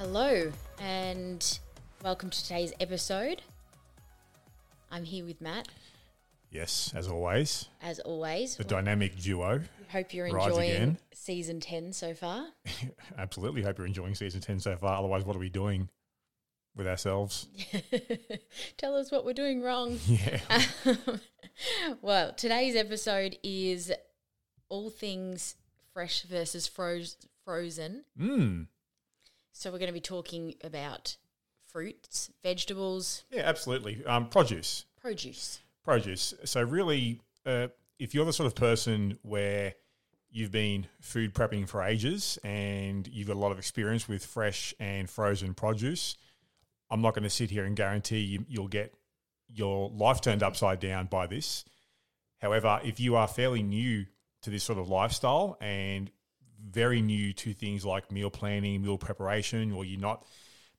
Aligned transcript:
Hello, 0.00 0.50
and 0.80 1.58
welcome 2.02 2.30
to 2.30 2.42
today's 2.42 2.72
episode. 2.80 3.42
I'm 4.90 5.04
here 5.04 5.26
with 5.26 5.42
Matt, 5.42 5.68
Yes, 6.50 6.90
as 6.96 7.06
always, 7.06 7.68
as 7.82 7.98
always. 8.00 8.56
the 8.56 8.64
dynamic 8.64 9.18
duo. 9.18 9.60
Hope 9.90 10.14
you're 10.14 10.30
rides 10.32 10.46
enjoying 10.48 10.70
again. 10.70 10.98
season 11.12 11.60
10 11.60 11.92
so 11.92 12.14
far. 12.14 12.46
Absolutely 13.18 13.60
hope 13.60 13.76
you're 13.76 13.86
enjoying 13.86 14.14
season 14.14 14.40
10 14.40 14.60
so 14.60 14.74
far. 14.76 14.96
Otherwise, 14.98 15.22
what 15.26 15.36
are 15.36 15.40
we 15.40 15.50
doing 15.50 15.90
with 16.74 16.86
ourselves? 16.86 17.48
Tell 18.78 18.96
us 18.96 19.10
what 19.12 19.26
we're 19.26 19.34
doing 19.34 19.60
wrong. 19.62 19.98
Yeah. 20.08 20.40
well, 22.00 22.32
today's 22.32 22.74
episode 22.74 23.36
is 23.42 23.92
all 24.70 24.88
things 24.88 25.56
fresh 25.92 26.22
versus 26.22 26.66
froze, 26.66 27.18
frozen. 27.44 28.04
Mm. 28.18 28.68
So, 29.52 29.70
we're 29.70 29.78
going 29.78 29.88
to 29.88 29.92
be 29.94 30.00
talking 30.00 30.54
about 30.62 31.16
fruits, 31.66 32.30
vegetables, 32.42 33.24
Yeah, 33.30 33.42
absolutely. 33.42 34.04
Um, 34.04 34.28
produce. 34.28 34.84
produce. 35.00 35.60
Produce. 35.84 36.34
So, 36.44 36.62
really, 36.62 37.20
uh, 37.46 37.68
if 37.98 38.14
you're 38.14 38.24
the 38.24 38.32
sort 38.32 38.46
of 38.46 38.54
person 38.54 39.18
where 39.22 39.74
you've 40.30 40.50
been 40.52 40.86
food 41.00 41.34
prepping 41.34 41.68
for 41.68 41.82
ages 41.82 42.38
and 42.44 43.06
you've 43.08 43.26
got 43.26 43.36
a 43.36 43.38
lot 43.38 43.52
of 43.52 43.58
experience 43.58 44.08
with 44.08 44.24
fresh 44.24 44.72
and 44.78 45.10
frozen 45.10 45.54
produce, 45.54 46.16
I'm 46.90 47.02
not 47.02 47.14
going 47.14 47.24
to 47.24 47.30
sit 47.30 47.50
here 47.50 47.64
and 47.64 47.76
guarantee 47.76 48.20
you, 48.20 48.44
you'll 48.48 48.68
get 48.68 48.94
your 49.48 49.90
life 49.90 50.20
turned 50.20 50.42
upside 50.42 50.80
down 50.80 51.06
by 51.06 51.26
this. 51.26 51.64
However, 52.38 52.80
if 52.84 53.00
you 53.00 53.16
are 53.16 53.26
fairly 53.28 53.62
new 53.62 54.06
to 54.42 54.50
this 54.50 54.64
sort 54.64 54.78
of 54.78 54.88
lifestyle 54.88 55.58
and 55.60 56.10
very 56.68 57.00
new 57.00 57.32
to 57.34 57.52
things 57.54 57.84
like 57.84 58.10
meal 58.12 58.30
planning, 58.30 58.82
meal 58.82 58.98
preparation, 58.98 59.72
or 59.72 59.84
you're 59.84 60.00
not, 60.00 60.24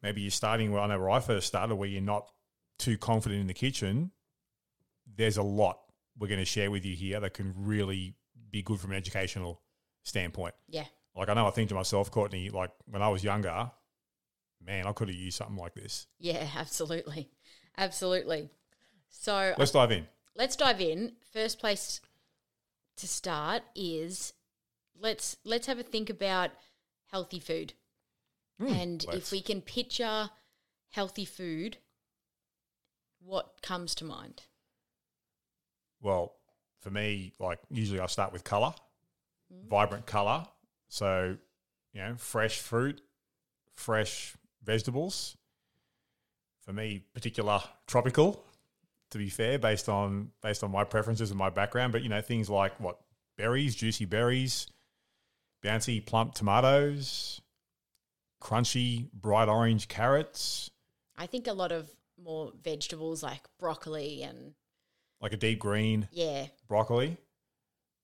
maybe 0.04 0.22
you're 0.22 0.32
starting 0.32 0.72
where 0.72 0.82
I 0.82 0.88
know 0.88 1.00
where 1.00 1.10
I 1.10 1.20
first 1.20 1.48
started, 1.48 1.76
where 1.76 1.90
you're 1.90 2.02
not 2.02 2.30
too 2.78 2.98
confident 2.98 3.42
in 3.42 3.48
the 3.48 3.54
kitchen, 3.54 4.12
there's 5.16 5.38
a 5.38 5.44
lot 5.44 5.80
we're 6.18 6.28
going 6.28 6.40
to 6.40 6.46
share 6.46 6.72
with 6.72 6.86
you 6.86 6.96
here 6.96 7.20
that 7.20 7.34
can 7.34 7.54
really 7.58 8.16
be 8.52 8.62
good 8.62 8.80
from 8.80 8.92
an 8.92 8.98
educational 8.98 9.62
standpoint. 10.04 10.54
Yeah. 10.68 10.86
Like 11.16 11.30
I 11.30 11.34
know 11.34 11.48
I 11.48 11.52
think 11.52 11.70
to 11.70 11.76
myself, 11.76 12.12
Courtney, 12.12 12.50
like 12.50 12.72
when 12.86 13.02
I 13.02 13.10
was 13.10 13.24
younger, 13.24 13.72
man, 14.66 14.88
I 14.88 14.94
could 14.94 15.10
have 15.10 15.18
used 15.18 15.38
something 15.38 15.58
like 15.58 15.74
this. 15.74 16.08
Yeah, 16.20 16.46
absolutely. 16.58 17.30
Absolutely. 17.78 18.50
So, 19.10 19.54
Let's 19.58 19.72
dive 19.72 19.92
in. 19.92 20.08
let's 20.36 20.56
dive 20.56 20.80
in. 20.82 21.14
First 21.34 21.60
place 21.60 22.00
to 22.98 23.08
start 23.08 23.64
is 23.76 24.34
let's 25.02 25.38
let's 25.44 25.68
have 25.68 25.80
a 25.80 25.84
think 25.84 26.10
about 26.10 26.52
healthy 27.12 27.40
food. 27.40 27.74
Hmm, 28.60 28.68
and 28.68 29.06
let's. 29.08 29.18
if 29.18 29.32
we 29.32 29.42
can 29.42 29.62
picture 29.62 30.30
healthy 30.90 31.26
food, 31.26 31.78
what 33.20 33.62
comes 33.62 33.96
to 33.96 34.06
mind? 34.06 34.44
Well, 36.02 36.34
for 36.82 36.90
me, 36.90 37.34
like 37.40 37.60
usually 37.70 38.00
I 38.00 38.06
start 38.06 38.32
with 38.32 38.44
color, 38.44 38.74
hmm. 39.52 39.68
vibrant 39.70 40.06
color. 40.06 40.46
So, 40.88 41.38
you 41.94 42.02
know, 42.02 42.16
fresh 42.18 42.60
fruit, 42.60 43.02
fresh 43.76 44.36
vegetables. 44.64 45.38
For 46.66 46.74
me, 46.74 47.02
particular 47.16 47.60
tropical, 47.88 48.44
to 49.10 49.18
be 49.18 49.30
fair, 49.30 49.58
based 49.58 49.90
on 49.90 50.30
based 50.44 50.64
on 50.64 50.72
my 50.72 50.84
preferences 50.84 51.32
and 51.32 51.40
my 51.40 51.50
background. 51.50 51.92
But 51.92 52.04
you 52.04 52.10
know, 52.10 52.22
things 52.22 52.52
like 52.52 52.80
what 52.80 53.00
berries, 53.36 53.76
juicy 53.76 54.06
berries, 54.06 54.68
bouncy 55.64 56.06
plump 56.06 56.34
tomatoes, 56.34 57.42
crunchy 58.42 59.12
bright 59.12 59.50
orange 59.50 59.88
carrots, 59.88 60.70
I 61.18 61.28
think 61.28 61.48
a 61.48 61.54
lot 61.54 61.72
of 61.72 61.90
more 62.22 62.52
vegetables 62.64 63.24
like 63.24 63.42
broccoli 63.60 64.24
and 64.24 64.54
like 65.22 65.34
a 65.34 65.38
deep 65.38 65.60
green 65.60 66.08
yeah, 66.12 66.48
broccoli. 66.68 67.18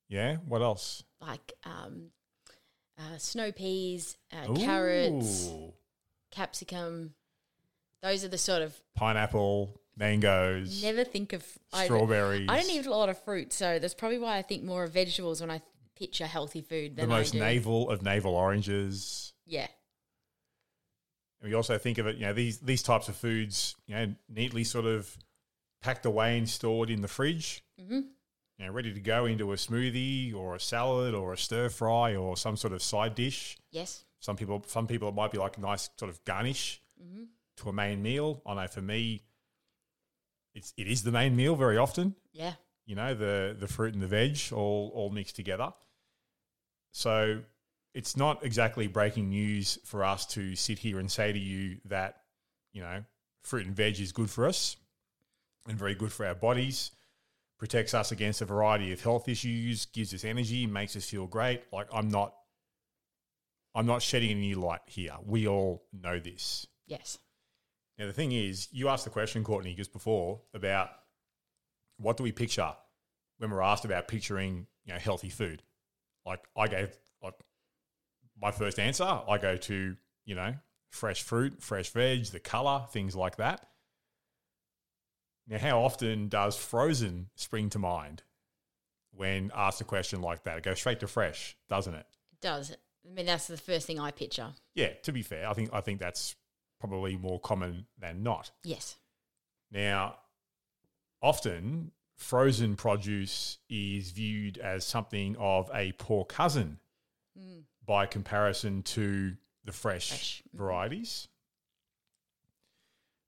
Yeah. 0.10 0.38
What 0.48 0.62
else? 0.62 1.04
like 1.22 1.54
um, 1.64 2.12
uh, 2.98 3.18
snow 3.18 3.52
peas, 3.52 4.18
uh, 4.32 4.54
carrots, 4.54 5.50
capsicum. 6.32 7.14
Those 8.02 8.24
are 8.24 8.28
the 8.28 8.38
sort 8.38 8.62
of 8.62 8.76
pineapple, 8.96 9.82
mangoes, 9.96 10.84
never 10.84 11.04
think 11.04 11.34
of 11.34 11.44
I- 11.74 11.86
strawberries. 11.86 12.48
I 12.50 12.62
don't 12.62 12.70
eat 12.70 12.86
a 12.86 12.92
lot 12.92 13.10
of 13.10 13.22
fruit, 13.24 13.54
so 13.54 13.80
that's 13.80 13.94
probably 13.94 14.20
why 14.20 14.38
I 14.38 14.42
think 14.42 14.64
more 14.64 14.84
of 14.84 14.94
vegetables 14.94 15.42
when 15.42 15.52
I 15.52 15.62
picture 15.98 16.28
healthy 16.28 16.62
food 16.62 16.96
the 16.96 17.08
most 17.08 17.34
I 17.36 17.38
do. 17.40 17.44
navel 17.44 17.90
of 17.90 18.02
navel 18.02 18.34
oranges. 18.36 19.34
Yeah, 19.46 19.68
And 21.42 21.50
we 21.50 21.56
also 21.56 21.78
think 21.78 21.98
of 21.98 22.08
it, 22.08 22.18
you 22.18 22.26
know, 22.26 22.34
these 22.34 22.60
these 22.60 22.84
types 22.84 23.08
of 23.10 23.16
foods, 23.16 23.76
you 23.88 23.96
know, 23.96 24.14
neatly 24.30 24.64
sort 24.64 24.86
of 24.86 25.18
packed 25.82 26.06
away 26.06 26.38
and 26.38 26.50
stored 26.50 26.90
in 26.90 27.02
the 27.02 27.08
fridge. 27.08 27.64
Mm-hmm. 27.82 28.02
You 28.60 28.66
know, 28.66 28.72
ready 28.72 28.92
to 28.94 29.00
go 29.00 29.26
into 29.28 29.54
a 29.54 29.56
smoothie 29.56 30.34
or 30.36 30.56
a 30.56 30.60
salad 30.60 31.14
or 31.14 31.32
a 31.34 31.38
stir 31.38 31.70
fry 31.70 32.16
or 32.16 32.36
some 32.36 32.58
sort 32.58 32.74
of 32.74 32.82
side 32.82 33.14
dish. 33.14 33.56
yes, 33.72 34.04
Some 34.20 34.36
people, 34.36 34.64
some 34.68 34.88
people, 34.88 35.08
it 35.10 35.14
might 35.16 35.32
be 35.32 35.38
like 35.38 35.58
a 35.58 35.62
nice 35.62 35.90
sort 35.98 36.10
of 36.10 36.24
garnish 36.26 36.82
Mm-hmm. 37.00 37.24
to 37.58 37.70
a 37.70 37.74
main 37.74 38.02
meal. 38.02 38.42
I 38.46 38.56
know 38.56 38.68
for 38.68 38.82
me, 38.82 39.22
it's 40.56 40.74
it 40.76 40.88
is 40.88 41.04
the 41.04 41.12
main 41.12 41.36
meal 41.36 41.56
very 41.56 41.78
often. 41.78 42.16
yeah, 42.34 42.54
you 42.88 42.96
know 42.96 43.14
the 43.14 43.56
the 43.60 43.68
fruit 43.68 43.94
and 43.94 44.02
the 44.02 44.08
veg 44.08 44.38
all 44.52 44.92
all 44.96 45.10
mixed 45.12 45.36
together 45.36 45.72
so 46.98 47.40
it's 47.94 48.18
not 48.18 48.46
exactly 48.46 48.88
breaking 48.88 49.30
news 49.30 49.80
for 49.86 50.04
us 50.04 50.26
to 50.26 50.56
sit 50.56 50.80
here 50.80 51.00
and 51.00 51.12
say 51.12 51.32
to 51.32 51.40
you 51.40 51.78
that 51.86 52.22
you 52.74 52.82
know 52.82 53.04
fruit 53.44 53.66
and 53.66 53.76
veg 53.76 54.00
is 54.00 54.12
good 54.12 54.30
for 54.30 54.48
us 54.48 54.76
and 55.68 55.78
very 55.78 55.96
good 55.96 56.12
for 56.12 56.26
our 56.26 56.36
bodies 56.36 56.92
protects 57.60 57.94
us 57.94 58.12
against 58.12 58.42
a 58.42 58.46
variety 58.46 58.92
of 58.94 59.02
health 59.02 59.28
issues 59.28 59.86
gives 59.86 60.14
us 60.14 60.24
energy 60.24 60.66
makes 60.66 60.96
us 60.96 61.10
feel 61.10 61.28
great. 61.28 61.62
Like 61.72 61.88
i'm 61.94 62.10
not 62.10 62.34
i'm 63.76 63.86
not 63.86 64.02
shedding 64.02 64.32
any 64.32 64.56
light 64.56 64.82
here. 64.86 65.14
We 65.26 65.48
all 65.48 65.84
know 65.94 66.20
this. 66.20 66.68
Yes, 66.88 67.20
now, 67.98 68.06
the 68.06 68.14
thing 68.14 68.32
is, 68.32 68.68
you 68.72 68.90
asked 68.90 69.06
the 69.06 69.10
question, 69.10 69.44
Courtney, 69.44 69.74
just 69.74 69.92
before 69.92 70.42
about 70.54 70.90
what 71.98 72.18
do 72.18 72.24
we 72.24 72.32
picture 72.32 72.74
when 73.40 73.50
we're 73.50 73.62
asked 73.62 73.86
about 73.86 74.08
picturing, 74.08 74.68
you 74.86 74.94
know, 74.94 75.00
healthy 75.00 75.30
food. 75.30 75.64
Like 76.28 76.42
I 76.58 76.68
gave, 76.68 76.96
like 77.24 77.34
my 78.40 78.52
first 78.52 78.78
answer, 78.80 79.06
I 79.06 79.38
go 79.38 79.56
to, 79.56 79.96
you 80.26 80.36
know, 80.36 80.54
fresh 80.92 81.24
fruit, 81.24 81.64
fresh 81.64 81.90
veg, 81.90 82.26
the 82.26 82.40
color, 82.40 82.86
things 82.92 83.16
like 83.16 83.38
that. 83.38 83.66
Now, 85.48 85.58
how 85.58 85.80
often 85.84 86.28
does 86.28 86.58
frozen 86.58 87.30
spring 87.36 87.70
to 87.70 87.80
mind 87.80 88.24
when 89.12 89.50
asked 89.56 89.80
a 89.80 89.86
question 89.86 90.22
like 90.22 90.44
that? 90.44 90.58
It 90.58 90.64
goes 90.64 90.80
straight 90.80 91.00
to 91.00 91.08
fresh, 91.08 91.56
doesn't 91.70 91.94
it? 91.94 92.06
it 92.34 92.42
does. 92.42 92.76
I 93.10 93.14
mean, 93.14 93.26
that's 93.26 93.48
the 93.48 93.56
first 93.56 93.88
thing 93.88 93.98
I 94.00 94.12
picture. 94.12 94.50
Yeah. 94.76 94.90
To 95.04 95.14
be 95.14 95.22
fair, 95.22 95.48
I 95.48 95.54
think 95.54 95.70
I 95.72 95.80
think 95.80 96.02
that's 96.02 96.36
probably 96.82 97.16
more 97.16 97.40
common 97.40 97.86
than 97.98 98.22
not. 98.22 98.52
Yes, 98.64 98.98
Now, 99.72 100.18
often 101.22 101.92
frozen 102.18 102.76
produce 102.76 103.60
is 103.70 104.12
viewed 104.12 104.58
as 104.58 104.86
something 104.86 105.36
of 105.40 105.70
a 105.74 105.94
poor 105.94 106.26
cousin 106.26 106.80
mm. 107.40 107.64
by 107.86 108.06
comparison 108.06 108.82
to 108.82 109.36
the 109.64 109.72
fresh, 109.72 110.10
Fresh, 110.10 110.44
mm-hmm. 110.48 110.58
varieties. 110.58 111.28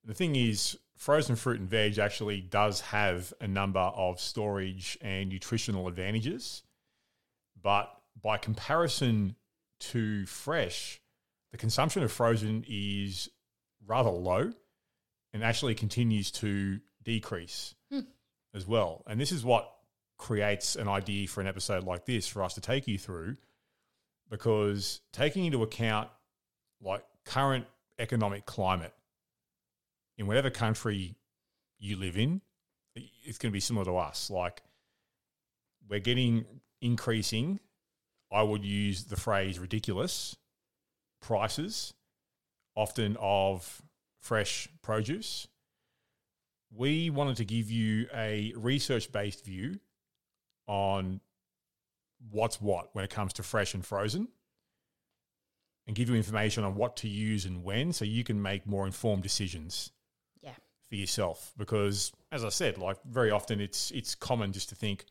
The 0.05 0.13
thing 0.13 0.35
is, 0.35 0.77
frozen 0.95 1.35
fruit 1.35 1.59
and 1.59 1.69
veg 1.69 1.99
actually 1.99 2.41
does 2.41 2.81
have 2.81 3.33
a 3.39 3.47
number 3.47 3.79
of 3.79 4.19
storage 4.19 4.97
and 5.01 5.29
nutritional 5.29 5.87
advantages, 5.87 6.63
but 7.61 7.93
by 8.21 8.37
comparison 8.37 9.35
to 9.79 10.25
fresh, 10.25 10.99
the 11.51 11.57
consumption 11.57 12.03
of 12.03 12.11
frozen 12.11 12.65
is 12.67 13.29
rather 13.85 14.09
low 14.09 14.51
and 15.33 15.43
actually 15.43 15.75
continues 15.75 16.31
to 16.31 16.79
decrease 17.03 17.75
hmm. 17.91 18.01
As 18.53 18.67
well. 18.67 19.03
And 19.07 19.19
this 19.19 19.31
is 19.31 19.43
what 19.43 19.71
creates 20.17 20.75
an 20.75 20.87
idea 20.87 21.27
for 21.27 21.41
an 21.41 21.47
episode 21.47 21.83
like 21.83 22.05
this 22.05 22.27
for 22.27 22.43
us 22.43 22.53
to 22.53 22.61
take 22.61 22.87
you 22.87 22.97
through 22.97 23.37
because 24.29 25.01
taking 25.11 25.45
into 25.45 25.63
account 25.63 26.09
like 26.81 27.03
current 27.25 27.65
economic 27.97 28.45
climate 28.45 28.93
in 30.17 30.27
whatever 30.27 30.49
country 30.49 31.15
you 31.79 31.95
live 31.95 32.17
in, 32.17 32.41
it's 32.95 33.37
going 33.37 33.51
to 33.51 33.53
be 33.53 33.59
similar 33.59 33.85
to 33.85 33.95
us. 33.97 34.29
Like 34.29 34.61
we're 35.89 35.99
getting 35.99 36.45
increasing. 36.81 37.59
I 38.31 38.43
would 38.43 38.63
use 38.63 39.05
the 39.05 39.15
phrase 39.15 39.57
ridiculous 39.57 40.35
prices, 41.21 41.93
often 42.75 43.17
of 43.19 43.81
fresh 44.19 44.67
produce. 44.81 45.47
We 46.71 47.09
wanted 47.09 47.37
to 47.37 47.45
give 47.45 47.71
you 47.71 48.07
a 48.13 48.53
research 48.55 49.11
based 49.11 49.43
view 49.43 49.79
on 50.67 51.19
what's 52.31 52.61
what 52.61 52.89
when 52.93 53.03
it 53.05 53.09
comes 53.09 53.33
to 53.33 53.43
fresh 53.43 53.73
and 53.73 53.85
frozen 53.85 54.27
and 55.87 55.95
give 55.95 56.09
you 56.09 56.15
information 56.15 56.63
on 56.63 56.75
what 56.75 56.97
to 56.97 57.07
use 57.07 57.45
and 57.45 57.63
when 57.63 57.93
so 57.93 58.05
you 58.05 58.23
can 58.23 58.41
make 58.41 58.67
more 58.67 58.85
informed 58.85 59.23
decisions 59.23 59.91
Yeah. 60.43 60.53
for 60.89 60.95
yourself 60.95 61.53
because 61.57 62.11
as 62.31 62.43
I 62.43 62.49
said 62.49 62.77
like 62.77 62.97
very 63.05 63.31
often 63.31 63.59
it's 63.61 63.89
it's 63.91 64.15
common 64.15 64.51
just 64.51 64.69
to 64.69 64.75
think 64.75 65.05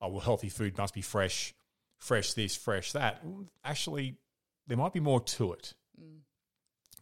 oh 0.00 0.08
well 0.08 0.20
healthy 0.20 0.48
food 0.48 0.76
must 0.78 0.94
be 0.94 1.02
fresh 1.02 1.54
fresh 1.98 2.32
this 2.32 2.56
fresh 2.56 2.92
that. 2.92 3.22
Actually 3.64 4.16
there 4.66 4.76
might 4.78 4.92
be 4.94 5.00
more 5.00 5.20
to 5.20 5.52
it. 5.52 5.74
Mm. 6.00 6.20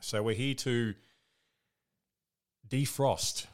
So 0.00 0.22
we're 0.22 0.34
here 0.34 0.54
to 0.56 0.94
defrost 2.68 3.46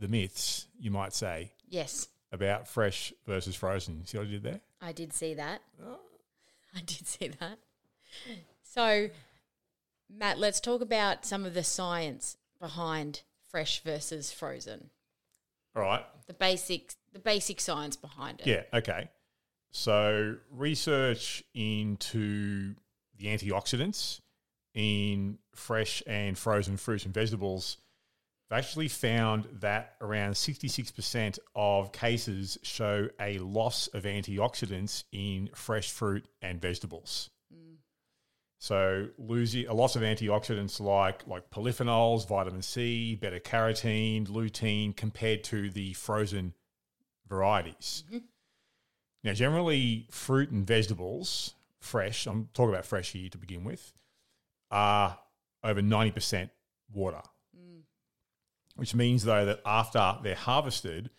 the 0.00 0.08
myths 0.08 0.66
you 0.80 0.90
might 0.90 1.12
say 1.12 1.52
Yes. 1.68 2.08
about 2.32 2.66
fresh 2.66 3.12
versus 3.26 3.54
frozen 3.54 4.04
see 4.06 4.18
what 4.18 4.26
I 4.26 4.30
did 4.30 4.42
there 4.42 4.60
I 4.82 4.92
did 4.92 5.12
see 5.12 5.34
that. 5.34 5.60
Oh. 5.84 5.98
I 6.74 6.80
did 6.80 7.06
see 7.06 7.28
that. 7.28 7.58
So, 8.62 9.10
Matt, 10.08 10.38
let's 10.38 10.58
talk 10.60 10.80
about 10.80 11.24
some 11.26 11.44
of 11.44 11.52
the 11.54 11.62
science 11.64 12.36
behind 12.60 13.22
fresh 13.48 13.82
versus 13.82 14.32
frozen. 14.32 14.90
all 15.76 15.82
right 15.82 16.04
The 16.26 16.34
basic, 16.34 16.94
the 17.12 17.18
basic 17.18 17.60
science 17.60 17.96
behind 17.96 18.40
it. 18.40 18.46
Yeah, 18.46 18.62
okay. 18.78 19.08
So, 19.72 20.36
research 20.50 21.44
into 21.54 22.74
the 23.18 23.26
antioxidants 23.26 24.20
in 24.74 25.38
fresh 25.54 26.02
and 26.06 26.38
frozen 26.38 26.76
fruits 26.76 27.04
and 27.04 27.12
vegetables 27.14 27.76
have 28.50 28.58
actually 28.58 28.88
found 28.88 29.46
that 29.60 29.94
around 30.00 30.32
66% 30.32 31.38
of 31.54 31.92
cases 31.92 32.58
show 32.62 33.08
a 33.20 33.38
loss 33.38 33.88
of 33.88 34.04
antioxidants 34.04 35.04
in 35.12 35.48
fresh 35.54 35.90
fruit 35.90 36.26
and 36.42 36.60
vegetables. 36.60 37.30
Mm. 37.54 37.76
So 38.58 39.08
losing 39.18 39.68
a 39.68 39.74
loss 39.74 39.94
of 39.96 40.02
antioxidants 40.02 40.80
like 40.80 41.26
like 41.26 41.50
polyphenols, 41.50 42.26
vitamin 42.26 42.62
C, 42.62 43.14
beta 43.14 43.40
carotene, 43.40 44.26
lutein 44.26 44.96
compared 44.96 45.44
to 45.44 45.70
the 45.70 45.92
frozen 45.92 46.54
varieties. 47.28 48.04
Mm-hmm. 48.08 48.18
Now, 49.22 49.34
generally, 49.34 50.06
fruit 50.10 50.50
and 50.50 50.66
vegetables, 50.66 51.54
fresh, 51.78 52.26
I'm 52.26 52.48
talking 52.54 52.70
about 52.70 52.86
fresh 52.86 53.12
here 53.12 53.28
to 53.28 53.38
begin 53.38 53.64
with, 53.64 53.92
are 54.70 55.18
over 55.62 55.82
90% 55.82 56.48
water. 56.92 57.20
Which 58.76 58.94
means, 58.94 59.24
though, 59.24 59.44
that 59.44 59.60
after 59.66 60.18
they're 60.22 60.34
harvested, 60.34 61.10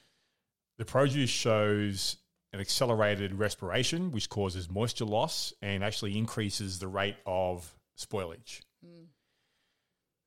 the 0.78 0.86
produce 0.86 1.30
shows 1.30 2.18
an 2.54 2.60
accelerated 2.60 3.34
respiration, 3.34 4.12
which 4.12 4.30
causes 4.30 4.70
moisture 4.70 5.06
loss 5.06 5.54
and 5.62 5.84
actually 5.84 6.18
increases 6.18 6.80
the 6.80 6.88
rate 6.88 7.18
of 7.26 7.74
spoilage. 7.98 8.62
Hmm. 8.84 9.06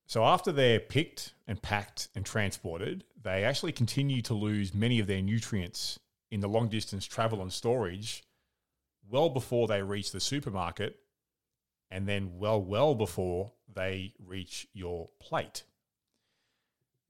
So, 0.06 0.25
after 0.25 0.53
they're 0.53 0.81
picked 0.81 1.35
and 1.47 1.61
packed 1.61 2.09
and 2.15 2.25
transported, 2.25 3.05
they 3.21 3.44
actually 3.44 3.73
continue 3.73 4.23
to 4.23 4.35
lose 4.35 4.75
many 4.75 5.00
of 5.00 5.06
their 5.06 5.23
nutrients 5.23 5.99
in 6.31 6.41
the 6.41 6.49
long 6.49 6.69
distance 6.69 7.06
travel 7.06 7.41
and 7.41 7.53
storage 7.53 8.23
well 9.09 9.29
before 9.29 9.67
they 9.67 9.82
reach 9.82 10.12
the 10.12 10.21
supermarket 10.21 10.99
and 11.91 12.09
then 12.09 12.38
well, 12.38 12.61
well 12.61 12.94
before 12.94 13.53
they 13.73 14.15
reach 14.19 14.67
your 14.73 15.11
plate. 15.21 15.65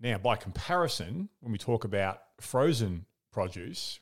Now, 0.00 0.18
by 0.18 0.36
comparison, 0.36 1.28
when 1.40 1.52
we 1.52 1.58
talk 1.58 1.84
about 1.84 2.20
frozen 2.40 3.06
produce, 3.32 4.00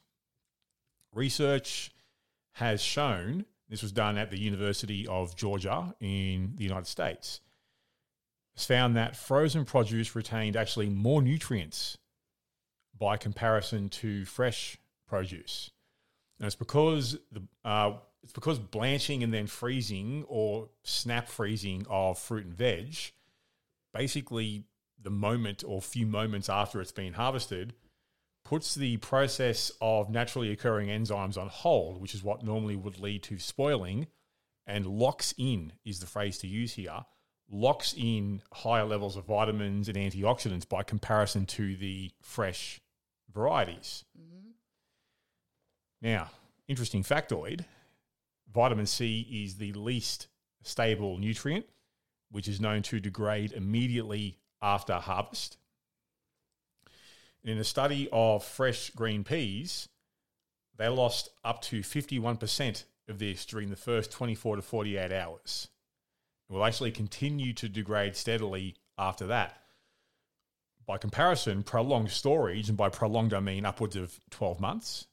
research 1.12 1.92
has 2.52 2.82
shown 2.82 3.44
this 3.68 3.82
was 3.82 3.92
done 3.92 4.18
at 4.18 4.30
the 4.30 4.38
University 4.38 5.06
of 5.06 5.36
Georgia 5.36 5.94
in 6.00 6.52
the 6.56 6.64
United 6.64 6.86
States. 6.86 7.40
It's 8.54 8.66
found 8.66 8.96
that 8.96 9.16
frozen 9.16 9.64
produce 9.64 10.14
retained 10.14 10.56
actually 10.56 10.90
more 10.90 11.22
nutrients 11.22 11.96
by 12.98 13.16
comparison 13.16 13.88
to 13.88 14.24
fresh 14.26 14.76
produce. 15.06 15.70
And 16.38 16.46
it's 16.46 16.56
because 16.56 17.18
the 17.30 17.42
uh, 17.64 17.94
it's 18.22 18.32
because 18.32 18.58
blanching 18.58 19.22
and 19.22 19.32
then 19.32 19.46
freezing 19.46 20.24
or 20.28 20.68
snap 20.84 21.28
freezing 21.28 21.86
of 21.88 22.18
fruit 22.18 22.44
and 22.44 22.54
veg, 22.54 22.94
basically 23.92 24.64
the 25.02 25.10
moment 25.10 25.64
or 25.66 25.80
few 25.80 26.06
moments 26.06 26.48
after 26.48 26.80
it's 26.80 26.92
been 26.92 27.14
harvested, 27.14 27.74
puts 28.44 28.74
the 28.74 28.96
process 28.98 29.70
of 29.80 30.10
naturally 30.10 30.50
occurring 30.50 30.88
enzymes 30.88 31.38
on 31.38 31.48
hold, 31.48 32.00
which 32.00 32.14
is 32.14 32.22
what 32.22 32.44
normally 32.44 32.76
would 32.76 32.98
lead 32.98 33.22
to 33.24 33.38
spoiling, 33.38 34.06
and 34.66 34.86
locks 34.86 35.34
in 35.38 35.72
is 35.84 36.00
the 36.00 36.06
phrase 36.06 36.38
to 36.38 36.46
use 36.46 36.74
here, 36.74 37.04
locks 37.50 37.94
in 37.96 38.42
higher 38.52 38.84
levels 38.84 39.16
of 39.16 39.24
vitamins 39.24 39.88
and 39.88 39.96
antioxidants 39.96 40.68
by 40.68 40.82
comparison 40.82 41.46
to 41.46 41.76
the 41.76 42.10
fresh 42.20 42.80
varieties. 43.32 44.04
Mm-hmm. 44.18 44.50
Now, 46.00 46.30
interesting 46.68 47.02
factoid 47.02 47.64
vitamin 48.52 48.86
C 48.86 49.44
is 49.44 49.56
the 49.56 49.72
least 49.72 50.28
stable 50.62 51.18
nutrient, 51.18 51.66
which 52.30 52.48
is 52.48 52.60
known 52.60 52.82
to 52.82 53.00
degrade 53.00 53.52
immediately 53.52 54.38
after 54.62 54.94
harvest. 54.94 55.56
In 57.44 57.58
a 57.58 57.64
study 57.64 58.08
of 58.12 58.44
fresh 58.44 58.90
green 58.90 59.24
peas, 59.24 59.88
they 60.76 60.88
lost 60.88 61.28
up 61.44 61.60
to 61.62 61.80
51% 61.80 62.84
of 63.08 63.18
this 63.18 63.44
during 63.44 63.70
the 63.70 63.76
first 63.76 64.12
24 64.12 64.56
to 64.56 64.62
48 64.62 65.12
hours. 65.12 65.68
It 66.48 66.52
will 66.52 66.64
actually 66.64 66.92
continue 66.92 67.52
to 67.54 67.68
degrade 67.68 68.14
steadily 68.14 68.76
after 68.96 69.26
that. 69.26 69.58
By 70.86 70.98
comparison, 70.98 71.62
prolonged 71.62 72.10
storage, 72.10 72.68
and 72.68 72.76
by 72.76 72.88
prolonged 72.88 73.34
I 73.34 73.40
mean 73.40 73.64
upwards 73.64 73.96
of 73.96 74.20
12 74.30 74.60
months, 74.60 75.06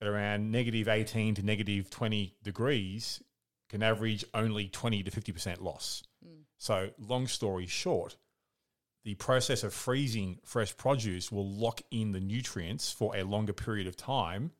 at 0.00 0.08
around 0.08 0.50
negative 0.50 0.88
18 0.88 1.34
to 1.36 1.42
negative 1.42 1.90
20 1.90 2.36
degrees, 2.42 3.22
can 3.68 3.82
average 3.82 4.24
only 4.34 4.68
20 4.68 5.02
to 5.02 5.10
50% 5.10 5.60
loss. 5.60 6.02
Hmm. 6.24 6.42
So, 6.58 6.90
long 6.98 7.26
story 7.26 7.66
short, 7.66 8.16
the 9.06 9.14
process 9.14 9.62
of 9.62 9.72
freezing 9.72 10.40
fresh 10.42 10.76
produce 10.76 11.30
will 11.30 11.48
lock 11.48 11.80
in 11.92 12.10
the 12.10 12.18
nutrients 12.18 12.90
for 12.90 13.16
a 13.16 13.22
longer 13.22 13.52
period 13.52 13.86
of 13.86 13.96
time. 13.96 14.50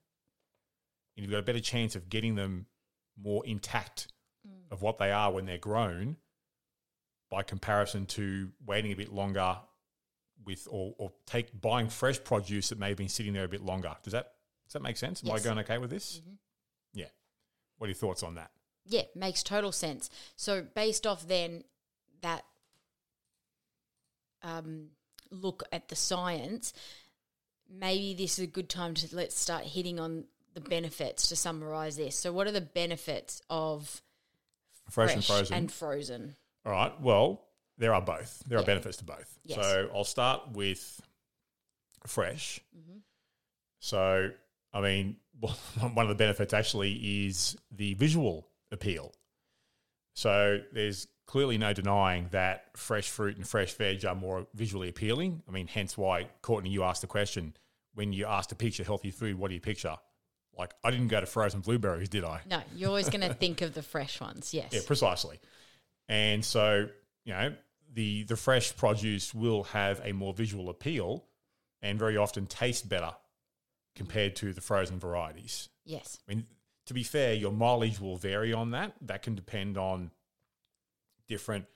And 1.17 1.25
you've 1.25 1.33
got 1.33 1.39
a 1.41 1.43
better 1.43 1.59
chance 1.59 1.97
of 1.97 2.09
getting 2.09 2.37
them 2.37 2.67
more 3.21 3.45
intact 3.45 4.07
mm. 4.47 4.53
of 4.71 4.83
what 4.83 4.99
they 4.99 5.11
are 5.11 5.33
when 5.33 5.47
they're 5.47 5.59
grown 5.59 6.17
by 7.29 7.43
comparison 7.43 8.07
to 8.07 8.53
waiting 8.65 8.93
a 8.93 8.95
bit 8.95 9.13
longer 9.13 9.57
with 10.45 10.69
or, 10.71 10.95
or 10.97 11.11
take 11.27 11.61
buying 11.61 11.89
fresh 11.89 12.23
produce 12.23 12.69
that 12.69 12.79
may 12.79 12.91
have 12.91 12.97
been 12.97 13.09
sitting 13.09 13.33
there 13.33 13.45
a 13.45 13.49
bit 13.49 13.65
longer. 13.65 13.97
Does 14.05 14.13
that 14.13 14.35
does 14.69 14.75
that 14.75 14.83
make 14.83 14.97
sense? 14.97 15.25
Am 15.25 15.31
Yes. 15.31 15.41
I 15.41 15.45
going 15.45 15.59
okay 15.59 15.79
with 15.79 15.91
this? 15.91 16.21
Mm-hmm. 16.21 16.35
Yeah. 16.95 17.07
What 17.79 17.87
are 17.87 17.89
your 17.89 17.97
thoughts 17.97 18.23
on 18.23 18.37
that? 18.37 18.53
Yeah, 18.85 19.03
makes 19.17 19.43
total 19.43 19.73
sense. 19.73 20.09
So 20.37 20.65
based 20.73 21.05
off 21.05 21.27
then 21.27 21.65
that 22.21 22.45
um, 24.43 24.89
look 25.31 25.65
at 25.73 25.89
the 25.89 25.97
science, 25.97 26.73
maybe 27.69 28.15
this 28.15 28.39
is 28.39 28.45
a 28.45 28.49
good 28.49 28.69
time 28.69 28.95
to 28.95 29.17
let's 29.17 29.39
start 29.39 29.65
hitting 29.65 29.99
on 29.99 30.25
the 30.55 30.61
benefits 30.61 31.29
to 31.29 31.37
summarize 31.37 31.97
this. 31.97 32.17
So 32.17 32.33
what 32.33 32.47
are 32.47 32.53
the 32.53 32.61
benefits 32.61 33.43
of 33.51 34.03
Fresh, 34.91 35.15
and 35.15 35.25
frozen. 35.25 35.57
and 35.57 35.73
frozen? 35.73 36.37
All 36.65 36.73
right. 36.73 37.01
Well, 37.01 37.43
there 37.79 37.95
are 37.95 38.01
both. 38.01 38.43
There 38.47 38.59
are 38.59 38.65
benefits 38.65 38.99
to 38.99 39.05
both. 39.05 39.39
Yes. 39.45 39.59
So 39.61 39.91
I'll 39.95 40.05
start 40.05 40.53
with 40.53 41.01
fresh. 42.07 42.61
Mm-hmm. 42.77 42.99
So, 43.81 44.31
I 44.73 44.81
mean, 44.81 45.17
one 45.41 46.05
of 46.05 46.09
the 46.09 46.15
benefits 46.15 46.55
actually 46.55 47.27
is 47.27 47.57
the 47.71 47.95
visual 47.95 48.49
appeal. 48.73 49.13
So 50.17 50.61
there's 50.73 51.07
clearly 51.27 51.59
no 51.59 51.75
denying 51.75 52.29
that 52.31 52.71
fresh 52.75 53.11
fruit 53.11 53.37
and 53.37 53.47
fresh 53.47 53.75
veg 53.75 54.05
are 54.07 54.15
more 54.15 54.47
visually 54.55 54.89
appealing. 54.89 55.43
I 55.47 55.53
mean, 55.53 55.67
hence 55.67 55.99
why, 55.99 56.29
Courtney, 56.41 56.71
you 56.71 56.85
asked 56.85 57.03
the 57.03 57.07
question 57.07 57.55
when 57.95 58.15
you 58.15 58.25
asked 58.25 58.49
to 58.49 58.55
picture 58.55 58.83
healthy 58.83 59.11
food, 59.11 59.39
what 59.39 59.49
do 59.49 59.55
you 59.55 59.61
picture? 59.61 59.95
Like, 60.57 60.73
I 60.83 60.91
didn't 60.91 61.09
go 61.09 61.21
to 61.21 61.27
frozen 61.27 61.61
blueberries, 61.61 62.09
did 62.09 62.25
I? 62.25 62.41
No, 62.49 62.63
you're 62.75 62.89
always 62.89 63.11
going 63.11 63.21
to 63.29 63.35
think 63.35 63.61
of 63.61 63.75
the 63.75 63.83
fresh 63.83 64.19
ones. 64.19 64.55
Yes. 64.55 64.71
Yeah, 64.73 64.81
precisely. 64.87 65.39
And 66.09 66.43
so, 66.43 66.89
you 67.27 67.35
know, 67.35 67.55
the 67.93 68.25
the 68.25 68.37
fresh 68.37 68.75
produce 68.75 69.35
will 69.35 69.65
have 69.65 70.01
a 70.03 70.13
more 70.13 70.33
visual 70.33 70.71
appeal 70.71 71.25
and 71.83 71.99
very 71.99 72.17
often 72.17 72.47
taste 72.47 72.89
better 72.89 73.13
compared 73.95 74.37
to 74.37 74.55
the 74.55 74.61
frozen 74.63 74.99
varieties. 74.99 75.69
Yes. 75.85 76.19
I 76.27 76.35
mean, 76.35 76.47
to 76.87 76.95
be 76.95 77.03
fair, 77.03 77.35
your 77.35 77.53
mileage 77.53 78.01
will 78.01 78.17
vary 78.17 78.53
on 78.53 78.71
that. 78.71 78.95
That 79.03 79.23
can 79.23 79.35
depend 79.35 79.77
on 79.77 80.11
different 81.29 81.67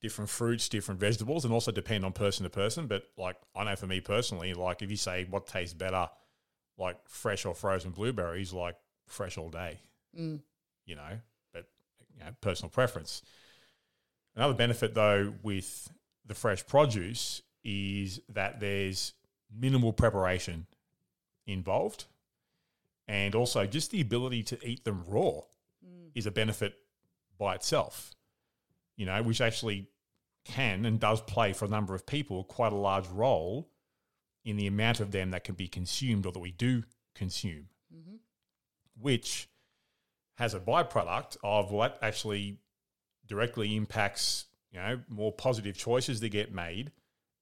different 0.00 0.30
fruits, 0.30 0.68
different 0.68 1.00
vegetables, 1.00 1.44
and 1.44 1.52
also 1.52 1.72
depend 1.72 2.04
on 2.04 2.12
person 2.12 2.44
to 2.44 2.50
person. 2.50 2.86
But 2.86 3.04
like 3.16 3.36
I 3.56 3.64
know 3.64 3.76
for 3.76 3.86
me 3.86 4.00
personally, 4.00 4.54
like 4.54 4.82
if 4.82 4.90
you 4.90 4.96
say 4.96 5.26
what 5.28 5.46
tastes 5.46 5.74
better, 5.74 6.08
like 6.76 6.96
fresh 7.08 7.44
or 7.44 7.54
frozen 7.54 7.90
blueberries, 7.90 8.52
like 8.52 8.76
fresh 9.06 9.38
all 9.38 9.48
day. 9.48 9.80
Mm. 10.18 10.40
You 10.86 10.96
know, 10.96 11.20
but 11.52 11.66
you 12.16 12.24
know, 12.24 12.30
personal 12.40 12.70
preference. 12.70 13.22
Another 14.36 14.54
benefit 14.54 14.94
though 14.94 15.34
with 15.42 15.90
the 16.26 16.34
fresh 16.34 16.66
produce 16.66 17.42
is 17.64 18.20
that 18.28 18.60
there's 18.60 19.14
minimal 19.56 19.92
preparation 19.92 20.66
involved. 21.46 22.04
And 23.08 23.34
also 23.34 23.66
just 23.66 23.90
the 23.90 24.00
ability 24.00 24.42
to 24.44 24.68
eat 24.68 24.84
them 24.84 25.02
raw 25.08 25.40
mm. 25.84 26.10
is 26.14 26.26
a 26.26 26.30
benefit 26.30 26.74
by 27.38 27.54
itself. 27.54 28.12
You 28.96 29.06
know, 29.06 29.22
which 29.22 29.40
actually 29.40 29.88
can 30.44 30.84
and 30.84 31.00
does 31.00 31.20
play 31.20 31.52
for 31.52 31.64
a 31.64 31.68
number 31.68 31.94
of 31.94 32.06
people 32.06 32.44
quite 32.44 32.72
a 32.72 32.76
large 32.76 33.06
role 33.08 33.70
in 34.44 34.56
the 34.56 34.66
amount 34.66 35.00
of 35.00 35.10
them 35.10 35.30
that 35.30 35.44
can 35.44 35.54
be 35.54 35.68
consumed 35.68 36.26
or 36.26 36.32
that 36.32 36.38
we 36.38 36.50
do 36.50 36.82
consume, 37.14 37.68
mm-hmm. 37.94 38.16
which 38.98 39.48
has 40.36 40.54
a 40.54 40.60
byproduct 40.60 41.36
of 41.42 41.70
what 41.70 41.98
actually 42.00 42.58
directly 43.26 43.76
impacts, 43.76 44.46
you 44.72 44.80
know, 44.80 45.00
more 45.08 45.32
positive 45.32 45.76
choices 45.76 46.20
that 46.20 46.30
get 46.30 46.52
made 46.52 46.92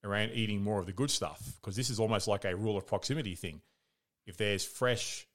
around 0.03 0.33
eating 0.33 0.63
more 0.63 0.81
of 0.81 0.87
the 0.87 0.93
good 0.93 1.11
stuff. 1.11 1.57
Because 1.61 1.77
this 1.77 1.91
is 1.91 2.01
almost 2.01 2.27
like 2.27 2.45
a 2.45 2.57
rule 2.57 2.77
of 2.77 2.87
proximity 2.87 3.35
thing. 3.35 3.61
If 4.27 4.37
there's 4.37 4.65
fresh, 4.65 5.27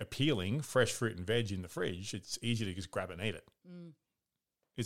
appealing, 0.00 0.60
fresh 0.60 0.92
fruit 0.92 1.16
and 1.16 1.26
veg 1.26 1.52
in 1.52 1.62
the 1.62 1.68
fridge, 1.68 2.14
it's 2.14 2.38
easy 2.42 2.64
to 2.64 2.74
just 2.74 2.90
grab 2.90 3.10
it 3.10 3.14
and 3.18 3.22
eat 3.22 3.34
it, 3.34 3.44
mm. 3.66 3.92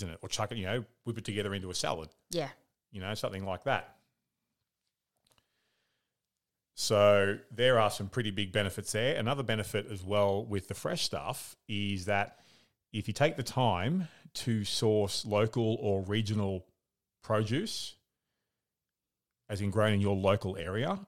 not 0.02 0.10
it? 0.10 0.18
Or 0.22 0.28
chuck 0.28 0.52
it, 0.52 0.58
you 0.58 0.66
know, 0.66 0.84
whip 1.04 1.18
it 1.18 1.24
together 1.24 1.54
into 1.54 1.70
a 1.70 1.74
salad 1.74 2.08
Yeah. 2.30 2.48
you 2.92 3.00
know, 3.00 3.14
something 3.14 3.44
like 3.44 3.64
that. 3.64 3.96
So 6.74 7.38
there 7.50 7.78
are 7.78 7.90
some 7.90 8.08
pretty 8.08 8.30
big 8.30 8.52
benefits 8.52 8.92
there. 8.92 9.16
Another 9.16 9.42
benefit 9.42 9.86
as 9.92 10.02
well 10.02 10.44
with 10.46 10.68
the 10.68 10.74
fresh 10.74 11.02
stuff 11.02 11.54
is 11.68 12.06
that 12.06 12.38
if 12.92 13.06
you 13.06 13.12
take 13.12 13.36
the 13.36 13.42
time 13.42 14.08
to 14.32 14.64
source 14.64 15.26
local 15.26 15.76
or 15.80 16.02
regional 16.02 16.64
produce, 17.22 17.96
as 19.48 19.60
in 19.60 19.70
grown 19.70 19.92
in 19.92 20.00
your 20.00 20.16
local 20.16 20.56
area, 20.56 20.98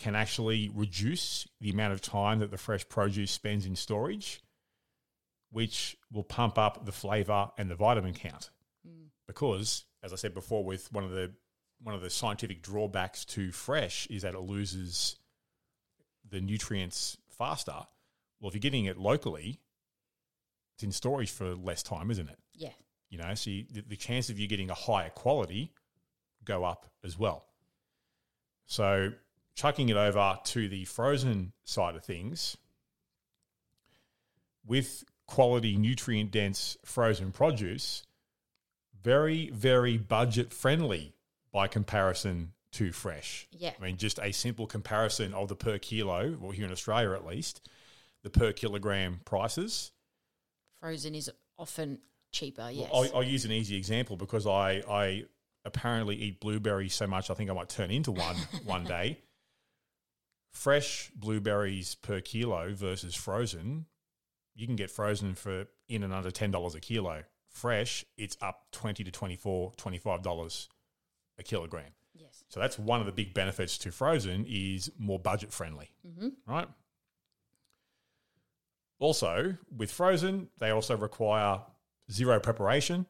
can 0.00 0.14
actually 0.14 0.70
reduce 0.74 1.46
the 1.60 1.70
amount 1.70 1.92
of 1.92 2.00
time 2.00 2.38
that 2.38 2.50
the 2.50 2.56
fresh 2.56 2.88
produce 2.88 3.30
spends 3.30 3.66
in 3.66 3.76
storage, 3.76 4.40
which 5.50 5.96
will 6.10 6.24
pump 6.24 6.56
up 6.56 6.86
the 6.86 6.92
flavor 6.92 7.50
and 7.58 7.70
the 7.70 7.74
vitamin 7.74 8.14
count 8.14 8.50
mm. 8.86 9.08
because, 9.26 9.84
as 10.02 10.12
I 10.12 10.16
said 10.16 10.32
before, 10.32 10.64
with 10.64 10.90
one 10.92 11.04
of 11.04 11.10
the 11.10 11.32
one 11.82 11.94
of 11.94 12.02
the 12.02 12.10
scientific 12.10 12.62
drawbacks 12.62 13.24
to 13.24 13.52
fresh 13.52 14.06
is 14.08 14.22
that 14.22 14.34
it 14.34 14.40
loses 14.40 15.16
the 16.28 16.40
nutrients 16.40 17.16
faster. 17.28 17.72
Well, 18.40 18.48
if 18.48 18.54
you're 18.54 18.60
getting 18.60 18.84
it 18.84 18.98
locally, 18.98 19.60
it's 20.74 20.82
in 20.82 20.92
storage 20.92 21.30
for 21.30 21.54
less 21.54 21.82
time, 21.82 22.10
isn't 22.10 22.28
it? 22.28 22.38
Yeah. 22.54 22.72
You 23.08 23.18
know, 23.18 23.34
so 23.34 23.50
you, 23.50 23.64
the, 23.70 23.80
the 23.80 23.96
chance 23.96 24.28
of 24.28 24.38
you 24.38 24.46
getting 24.46 24.70
a 24.70 24.74
higher 24.74 25.10
quality 25.10 25.72
go 26.44 26.64
up 26.64 26.86
as 27.04 27.18
well. 27.18 27.46
So, 28.66 29.12
chucking 29.60 29.90
it 29.90 29.96
over 29.96 30.38
to 30.42 30.68
the 30.68 30.86
frozen 30.86 31.52
side 31.64 31.94
of 31.94 32.02
things, 32.02 32.56
with 34.66 35.04
quality, 35.26 35.76
nutrient 35.76 36.30
dense 36.30 36.78
frozen 36.82 37.30
produce, 37.30 38.04
very, 39.02 39.50
very 39.50 39.98
budget 39.98 40.54
friendly 40.54 41.12
by 41.52 41.66
comparison 41.66 42.52
to 42.72 42.90
fresh. 42.90 43.48
Yeah. 43.50 43.72
I 43.78 43.84
mean, 43.84 43.98
just 43.98 44.18
a 44.22 44.32
simple 44.32 44.66
comparison 44.66 45.34
of 45.34 45.48
the 45.48 45.56
per 45.56 45.78
kilo, 45.78 46.38
or 46.40 46.54
here 46.54 46.64
in 46.64 46.72
Australia 46.72 47.12
at 47.12 47.26
least, 47.26 47.68
the 48.22 48.30
per 48.30 48.52
kilogram 48.52 49.20
prices. 49.26 49.92
Frozen 50.80 51.14
is 51.14 51.30
often 51.58 51.98
cheaper. 52.32 52.70
Yes. 52.72 52.88
I'll, 52.94 53.16
I'll 53.16 53.22
use 53.22 53.44
an 53.44 53.52
easy 53.52 53.76
example 53.76 54.16
because 54.16 54.46
I, 54.46 54.82
I 54.88 55.24
apparently 55.66 56.16
eat 56.16 56.40
blueberries 56.40 56.94
so 56.94 57.06
much 57.06 57.28
I 57.28 57.34
think 57.34 57.50
I 57.50 57.52
might 57.52 57.68
turn 57.68 57.90
into 57.90 58.10
one 58.10 58.36
one 58.64 58.84
day. 58.84 59.18
Fresh 60.52 61.10
blueberries 61.14 61.94
per 61.94 62.20
kilo 62.20 62.74
versus 62.74 63.14
frozen, 63.14 63.86
you 64.54 64.66
can 64.66 64.76
get 64.76 64.90
frozen 64.90 65.34
for 65.34 65.66
in 65.88 66.02
and 66.02 66.12
under 66.12 66.30
ten 66.30 66.50
dollars 66.50 66.74
a 66.74 66.80
kilo. 66.80 67.22
Fresh, 67.48 68.04
it's 68.16 68.36
up 68.40 68.66
twenty 68.72 69.04
to 69.04 69.10
24 69.10 69.72
$25 69.72 70.68
a 71.38 71.42
kilogram. 71.42 71.90
yes. 72.14 72.44
So 72.48 72.60
that's 72.60 72.78
one 72.78 73.00
of 73.00 73.06
the 73.06 73.12
big 73.12 73.34
benefits 73.34 73.78
to 73.78 73.90
frozen 73.90 74.44
is 74.48 74.90
more 74.98 75.18
budget 75.18 75.52
friendly, 75.52 75.90
mm-hmm. 76.06 76.28
right? 76.46 76.68
Also, 78.98 79.56
with 79.74 79.90
frozen, 79.90 80.48
they 80.58 80.70
also 80.70 80.96
require 80.96 81.60
zero 82.12 82.38
preparation. 82.38 83.06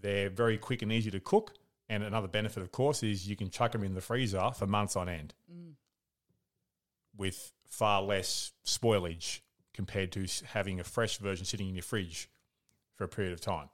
They're 0.00 0.30
very 0.30 0.56
quick 0.56 0.82
and 0.82 0.92
easy 0.92 1.10
to 1.10 1.20
cook. 1.20 1.54
And 1.88 2.04
another 2.04 2.28
benefit, 2.28 2.62
of 2.62 2.70
course, 2.70 3.02
is 3.02 3.28
you 3.28 3.34
can 3.34 3.50
chuck 3.50 3.72
them 3.72 3.82
in 3.82 3.94
the 3.94 4.00
freezer 4.00 4.52
for 4.56 4.66
months 4.66 4.94
on 4.94 5.08
end 5.08 5.34
mm. 5.52 5.72
With 7.16 7.52
far 7.68 8.02
less 8.02 8.52
spoilage 8.66 9.40
compared 9.74 10.12
to 10.12 10.26
having 10.46 10.80
a 10.80 10.84
fresh 10.84 11.18
version 11.18 11.44
sitting 11.44 11.68
in 11.68 11.74
your 11.74 11.82
fridge 11.82 12.28
for 12.96 13.04
a 13.04 13.08
period 13.08 13.32
of 13.32 13.40
time. 13.40 13.68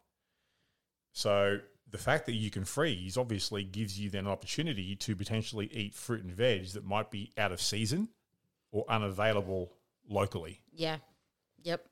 So 1.13 1.61
the 1.91 1.99
fact 1.99 2.27
that 2.27 2.35
you 2.35 2.51
can 2.51 2.65
freeze 2.65 3.17
obviously 3.17 3.65
gives 3.65 3.99
you 3.99 4.11
then 4.11 4.27
an 4.27 4.31
opportunity 4.31 4.97
to 4.97 5.17
potentially 5.17 5.67
eat 5.73 5.95
fruit 5.95 6.23
and 6.23 6.33
veg 6.33 6.69
that 6.69 6.85
might 6.85 7.11
be 7.11 7.33
out 7.39 7.53
of 7.53 7.61
season 7.61 8.09
or 8.71 8.85
unavailable 8.89 9.73
locally. 10.09 10.61
Yeah. 10.73 10.99
Yep. 11.63 11.89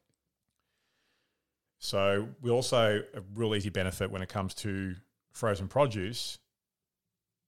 So 1.79 2.29
we 2.41 2.51
also 2.51 3.03
a 3.15 3.21
real 3.35 3.55
easy 3.55 3.71
benefit 3.71 4.11
when 4.11 4.23
it 4.23 4.29
comes 4.29 4.55
to 4.57 4.95
frozen 5.33 5.69
produce. 5.69 6.39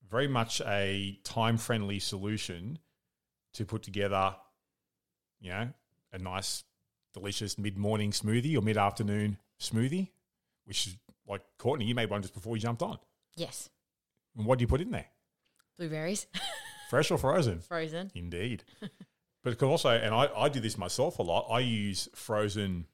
Very 0.08 0.28
much 0.28 0.60
a 0.60 1.18
time 1.24 1.58
friendly 1.58 1.98
solution 1.98 2.78
to 3.56 3.64
put 3.64 3.82
together, 3.82 4.34
you 5.40 5.50
know, 5.50 5.68
a 6.12 6.18
nice, 6.18 6.64
delicious 7.12 7.58
mid 7.58 7.76
morning 7.76 8.10
smoothie 8.10 8.56
or 8.56 8.62
mid 8.62 8.76
afternoon 8.76 9.38
smoothie, 9.60 10.10
which 10.64 10.86
is 10.86 10.96
like 11.26 11.42
Courtney, 11.58 11.86
you 11.86 11.94
made 11.94 12.10
one 12.10 12.22
just 12.22 12.34
before 12.34 12.56
you 12.56 12.62
jumped 12.62 12.82
on. 12.82 12.98
Yes. 13.34 13.70
And 14.36 14.46
what 14.46 14.58
do 14.58 14.62
you 14.62 14.68
put 14.68 14.80
in 14.80 14.90
there? 14.90 15.06
Blueberries. 15.78 16.26
Fresh 16.90 17.10
or 17.10 17.18
frozen? 17.18 17.60
Frozen. 17.60 18.12
Indeed. 18.14 18.64
but 19.42 19.60
also, 19.62 19.90
and 19.90 20.14
I, 20.14 20.28
I 20.36 20.48
do 20.48 20.60
this 20.60 20.78
myself 20.78 21.18
a 21.18 21.22
lot, 21.22 21.48
I 21.50 21.60
use 21.60 22.08
frozen 22.14 22.86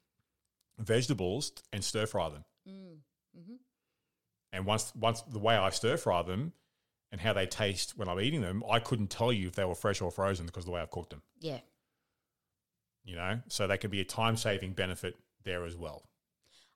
vegetables 0.78 1.52
and 1.72 1.84
stir 1.84 2.06
fry 2.06 2.30
them. 2.30 2.44
Mm, 2.68 2.96
mm-hmm. 3.38 3.54
And 4.52 4.66
once, 4.66 4.92
once 4.94 5.22
the 5.22 5.38
way 5.38 5.56
I 5.56 5.70
stir 5.70 5.96
fry 5.96 6.22
them 6.22 6.52
and 7.12 7.20
how 7.20 7.34
they 7.34 7.46
taste 7.46 7.92
when 7.96 8.08
I'm 8.08 8.18
eating 8.20 8.40
them, 8.40 8.64
I 8.68 8.78
couldn't 8.80 9.10
tell 9.10 9.32
you 9.32 9.46
if 9.46 9.54
they 9.54 9.64
were 9.64 9.74
fresh 9.74 10.00
or 10.00 10.10
frozen 10.10 10.46
because 10.46 10.62
of 10.62 10.66
the 10.66 10.72
way 10.72 10.80
I've 10.80 10.90
cooked 10.90 11.10
them. 11.10 11.22
Yeah. 11.38 11.60
You 13.04 13.16
know, 13.16 13.40
so 13.48 13.66
they 13.66 13.76
could 13.76 13.90
be 13.90 14.00
a 14.00 14.04
time 14.04 14.36
saving 14.36 14.72
benefit 14.72 15.16
there 15.44 15.64
as 15.64 15.76
well. 15.76 16.02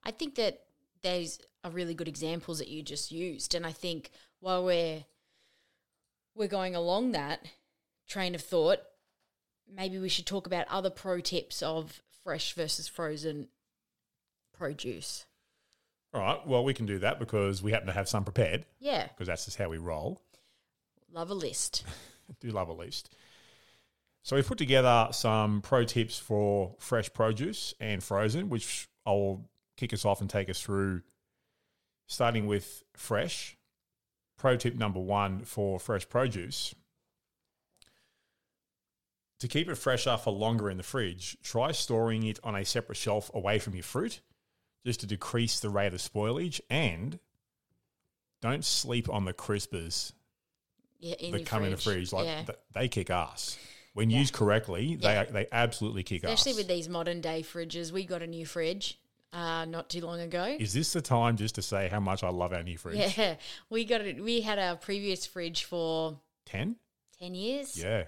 I 0.04 0.10
think 0.10 0.34
that 0.36 0.60
those 1.02 1.38
are 1.64 1.70
really 1.70 1.94
good 1.94 2.08
examples 2.08 2.58
that 2.58 2.68
you 2.68 2.82
just 2.82 3.10
used, 3.10 3.54
and 3.54 3.64
I 3.64 3.72
think 3.72 4.10
while 4.40 4.64
we're 4.64 5.04
we're 6.34 6.48
going 6.48 6.74
along 6.74 7.12
that 7.12 7.46
train 8.08 8.34
of 8.34 8.40
thought, 8.40 8.80
maybe 9.72 9.98
we 9.98 10.08
should 10.08 10.26
talk 10.26 10.46
about 10.46 10.66
other 10.68 10.90
pro 10.90 11.20
tips 11.20 11.62
of 11.62 12.02
fresh 12.24 12.52
versus 12.54 12.88
frozen 12.88 13.48
produce. 14.52 15.26
All 16.12 16.20
right. 16.20 16.46
Well, 16.46 16.64
we 16.64 16.74
can 16.74 16.86
do 16.86 16.98
that 17.00 17.18
because 17.18 17.62
we 17.62 17.72
happen 17.72 17.86
to 17.88 17.92
have 17.92 18.08
some 18.08 18.24
prepared 18.24 18.64
Yeah, 18.78 19.06
because 19.06 19.26
that's 19.28 19.44
just 19.44 19.58
how 19.58 19.68
we 19.68 19.78
roll. 19.78 20.22
Love 21.16 21.30
a 21.30 21.34
list. 21.34 21.82
do 22.40 22.50
love 22.50 22.68
a 22.68 22.72
list. 22.72 23.12
So 24.22 24.36
we've 24.36 24.46
put 24.46 24.58
together 24.58 25.08
some 25.12 25.62
pro 25.62 25.84
tips 25.84 26.18
for 26.18 26.74
fresh 26.78 27.12
produce 27.12 27.74
and 27.80 28.02
frozen, 28.02 28.50
which 28.50 28.88
I'll 29.06 29.48
kick 29.76 29.92
us 29.92 30.04
off 30.04 30.20
and 30.20 30.28
take 30.28 30.50
us 30.50 30.60
through, 30.60 31.02
starting 32.06 32.46
with 32.46 32.82
fresh. 32.94 33.56
Pro 34.36 34.56
tip 34.56 34.74
number 34.74 35.00
one 35.00 35.44
for 35.44 35.80
fresh 35.80 36.06
produce. 36.08 36.74
To 39.40 39.48
keep 39.48 39.68
it 39.68 39.76
fresher 39.76 40.16
for 40.18 40.32
longer 40.32 40.68
in 40.68 40.76
the 40.76 40.82
fridge, 40.82 41.38
try 41.42 41.72
storing 41.72 42.24
it 42.24 42.38
on 42.44 42.54
a 42.54 42.64
separate 42.64 42.96
shelf 42.96 43.30
away 43.32 43.58
from 43.58 43.74
your 43.74 43.82
fruit, 43.82 44.20
just 44.84 45.00
to 45.00 45.06
decrease 45.06 45.60
the 45.60 45.70
rate 45.70 45.94
of 45.94 46.00
spoilage 46.00 46.60
and 46.68 47.18
don't 48.42 48.64
sleep 48.64 49.08
on 49.08 49.24
the 49.24 49.32
crispers 49.32 50.12
Yeah, 50.98 51.14
in 51.16 51.32
that 51.32 51.46
come 51.46 51.64
in 51.64 51.70
the 51.70 51.76
fridge. 51.76 52.10
fridge. 52.10 52.12
Like 52.12 52.26
yeah. 52.26 52.42
th- 52.44 52.58
they 52.74 52.88
kick 52.88 53.10
ass. 53.10 53.58
When 53.94 54.10
used 54.10 54.34
correctly, 54.34 54.96
they 54.96 55.26
they 55.30 55.46
absolutely 55.50 56.02
kick 56.02 56.22
especially 56.24 56.52
ass. 56.52 56.58
with 56.58 56.68
these 56.68 56.88
modern 56.88 57.20
day 57.20 57.42
fridges. 57.42 57.92
We 57.92 58.04
got 58.04 58.22
a 58.22 58.26
new 58.26 58.44
fridge 58.44 58.98
uh, 59.32 59.64
not 59.64 59.88
too 59.88 60.00
long 60.00 60.20
ago. 60.20 60.56
Is 60.58 60.72
this 60.74 60.92
the 60.92 61.00
time 61.00 61.36
just 61.36 61.54
to 61.56 61.62
say 61.62 61.88
how 61.88 62.00
much 62.00 62.22
I 62.22 62.28
love 62.28 62.52
our 62.52 62.62
new 62.62 62.76
fridge? 62.76 63.16
Yeah, 63.16 63.36
we 63.70 63.84
got 63.84 64.02
it. 64.02 64.22
We 64.22 64.42
had 64.42 64.58
our 64.58 64.76
previous 64.76 65.24
fridge 65.26 65.64
for 65.64 66.18
Ten? 66.44 66.76
ten 67.18 67.34
years. 67.34 67.82
Yeah. 67.82 68.04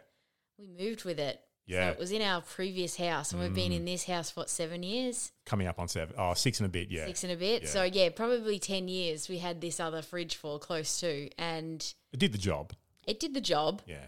we 0.58 0.68
moved 0.68 1.04
with 1.04 1.18
it. 1.18 1.40
Yeah. 1.68 1.88
so 1.88 1.92
it 1.92 1.98
was 1.98 2.10
in 2.12 2.22
our 2.22 2.40
previous 2.40 2.96
house, 2.96 3.30
and 3.32 3.40
we've 3.40 3.54
been 3.54 3.70
Mm. 3.72 3.76
in 3.76 3.84
this 3.84 4.04
house 4.04 4.30
for 4.32 4.40
what, 4.40 4.50
seven 4.50 4.82
years, 4.82 5.30
Coming 5.46 5.66
up 5.68 5.78
on 5.78 5.86
seven. 5.86 6.14
Oh, 6.18 6.34
six 6.34 6.58
and 6.60 6.66
a 6.66 6.68
bit, 6.68 6.90
yeah. 6.90 7.06
six 7.06 7.22
and 7.22 7.32
a 7.32 7.36
bit. 7.36 7.62
Yeah. 7.62 7.68
So 7.68 7.84
yeah, 7.84 8.08
probably 8.10 8.58
ten 8.58 8.88
years. 8.88 9.28
We 9.28 9.38
had 9.38 9.60
this 9.60 9.78
other 9.78 10.02
fridge 10.02 10.34
for 10.34 10.58
close 10.58 10.98
to, 11.00 11.30
and 11.38 11.80
It 12.12 12.18
did 12.18 12.32
the 12.32 12.38
job. 12.38 12.72
it 13.06 13.20
did 13.20 13.34
the 13.34 13.40
job. 13.40 13.82
Yeah. 13.86 14.06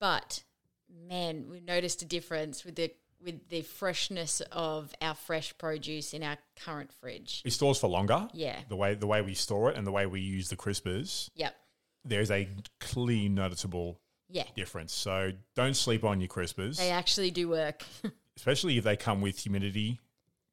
But 0.00 0.42
man, 0.88 1.48
we 1.48 1.60
noticed 1.60 2.02
a 2.02 2.04
difference 2.04 2.64
with 2.64 2.76
the 2.76 2.92
with 3.22 3.48
the 3.48 3.62
freshness 3.62 4.42
of 4.52 4.94
our 5.00 5.14
fresh 5.14 5.56
produce 5.58 6.12
in 6.12 6.22
our 6.22 6.36
current 6.54 6.92
fridge. 6.92 7.42
It 7.44 7.52
stores 7.52 7.78
for 7.78 7.88
longer. 7.88 8.28
Yeah. 8.34 8.60
The 8.68 8.76
way 8.76 8.94
the 8.94 9.06
way 9.06 9.22
we 9.22 9.34
store 9.34 9.70
it 9.70 9.76
and 9.76 9.86
the 9.86 9.90
way 9.92 10.06
we 10.06 10.20
use 10.20 10.48
the 10.48 10.56
crispers, 10.56 11.30
Yep. 11.34 11.56
there's 12.04 12.30
a 12.30 12.48
clear 12.78 13.28
noticeable 13.28 13.98
Yeah. 14.28 14.44
difference. 14.56 14.92
So 14.92 15.32
don't 15.54 15.74
sleep 15.76 16.02
on 16.04 16.20
your 16.20 16.28
crispers, 16.28 16.76
They 16.78 16.90
actually 16.90 17.30
do 17.30 17.48
work. 17.48 17.84
especially 18.36 18.76
if 18.78 18.84
they 18.84 18.96
come 18.96 19.20
with 19.20 19.38
humidity 19.38 20.00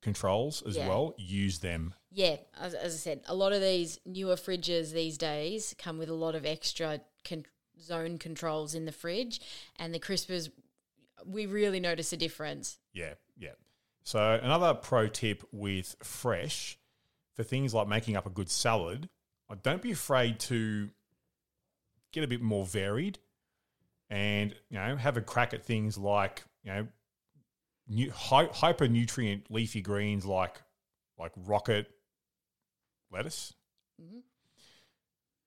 controls 0.02 0.62
as 0.64 0.76
Yeah. 0.78 0.88
well. 0.88 1.16
Use 1.18 1.60
them. 1.60 1.94
yeah, 2.12 2.36
as, 2.60 2.74
as 2.74 2.94
I 2.94 2.98
said, 2.98 3.22
a 3.26 3.34
lot 3.36 3.54
of 3.54 3.62
these 3.62 4.00
newer 4.06 4.36
fridges 4.36 4.92
these 4.92 5.18
days 5.18 5.74
come 5.80 5.98
with 5.98 6.10
a 6.10 6.14
lot 6.14 6.36
of 6.36 6.46
extra 6.46 7.02
con- 7.28 7.46
zone 7.82 8.18
controls 8.20 8.76
in 8.76 8.86
the 8.86 8.92
fridge, 8.92 9.42
and 9.78 9.94
the 9.94 10.00
crispers. 10.00 10.52
We 11.26 11.46
really 11.48 11.80
notice 11.80 12.12
a 12.14 12.18
difference. 12.18 12.78
Yeah, 12.94 13.14
yeah. 13.38 13.54
So 14.04 14.40
another 14.44 14.74
pro 14.74 15.08
tip 15.08 15.44
with 15.52 15.96
fresh 16.04 16.78
for 17.34 17.44
things 17.44 17.74
like 17.74 17.88
making 17.88 18.16
up 18.18 18.26
a 18.26 18.30
good 18.30 18.50
salad, 18.50 19.10
uh, 19.50 19.56
don't 19.64 19.82
be 19.82 19.92
afraid 19.92 20.40
to 20.42 20.90
get 22.12 22.24
a 22.24 22.28
bit 22.28 22.42
more 22.42 22.66
varied 22.66 23.20
and 24.14 24.54
you 24.70 24.78
know 24.78 24.96
have 24.96 25.18
a 25.18 25.22
crack 25.22 25.56
at 25.56 25.66
things 25.66 25.98
like 25.98 26.44
you 26.64 26.72
know 26.72 26.88
new, 27.88 28.12
hy- 28.12 28.50
hyper 28.54 28.88
nutrient 28.88 29.50
leafy 29.50 29.82
greens 29.82 30.24
like 30.24 30.62
like 31.18 31.32
rocket 31.36 31.90
lettuce. 33.12 33.54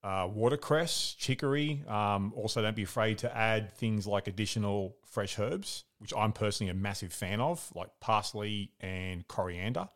Uh, 0.03 0.29
watercress, 0.29 1.17
chicory. 1.19 1.83
Um, 1.89 2.33
also, 2.37 2.63
don't 2.63 2.77
be 2.77 2.85
afraid 2.85 3.19
to 3.19 3.37
add 3.37 3.75
things 3.75 4.07
like 4.07 4.29
additional 4.29 4.97
fresh 5.05 5.37
herbs, 5.37 5.83
which 5.99 6.13
I'm 6.17 6.33
personally 6.33 6.71
a 6.71 6.75
massive 6.75 7.13
fan 7.13 7.41
of, 7.41 7.73
like 7.75 7.89
parsley 7.99 8.71
and 8.79 9.27
coriander, 9.27 9.89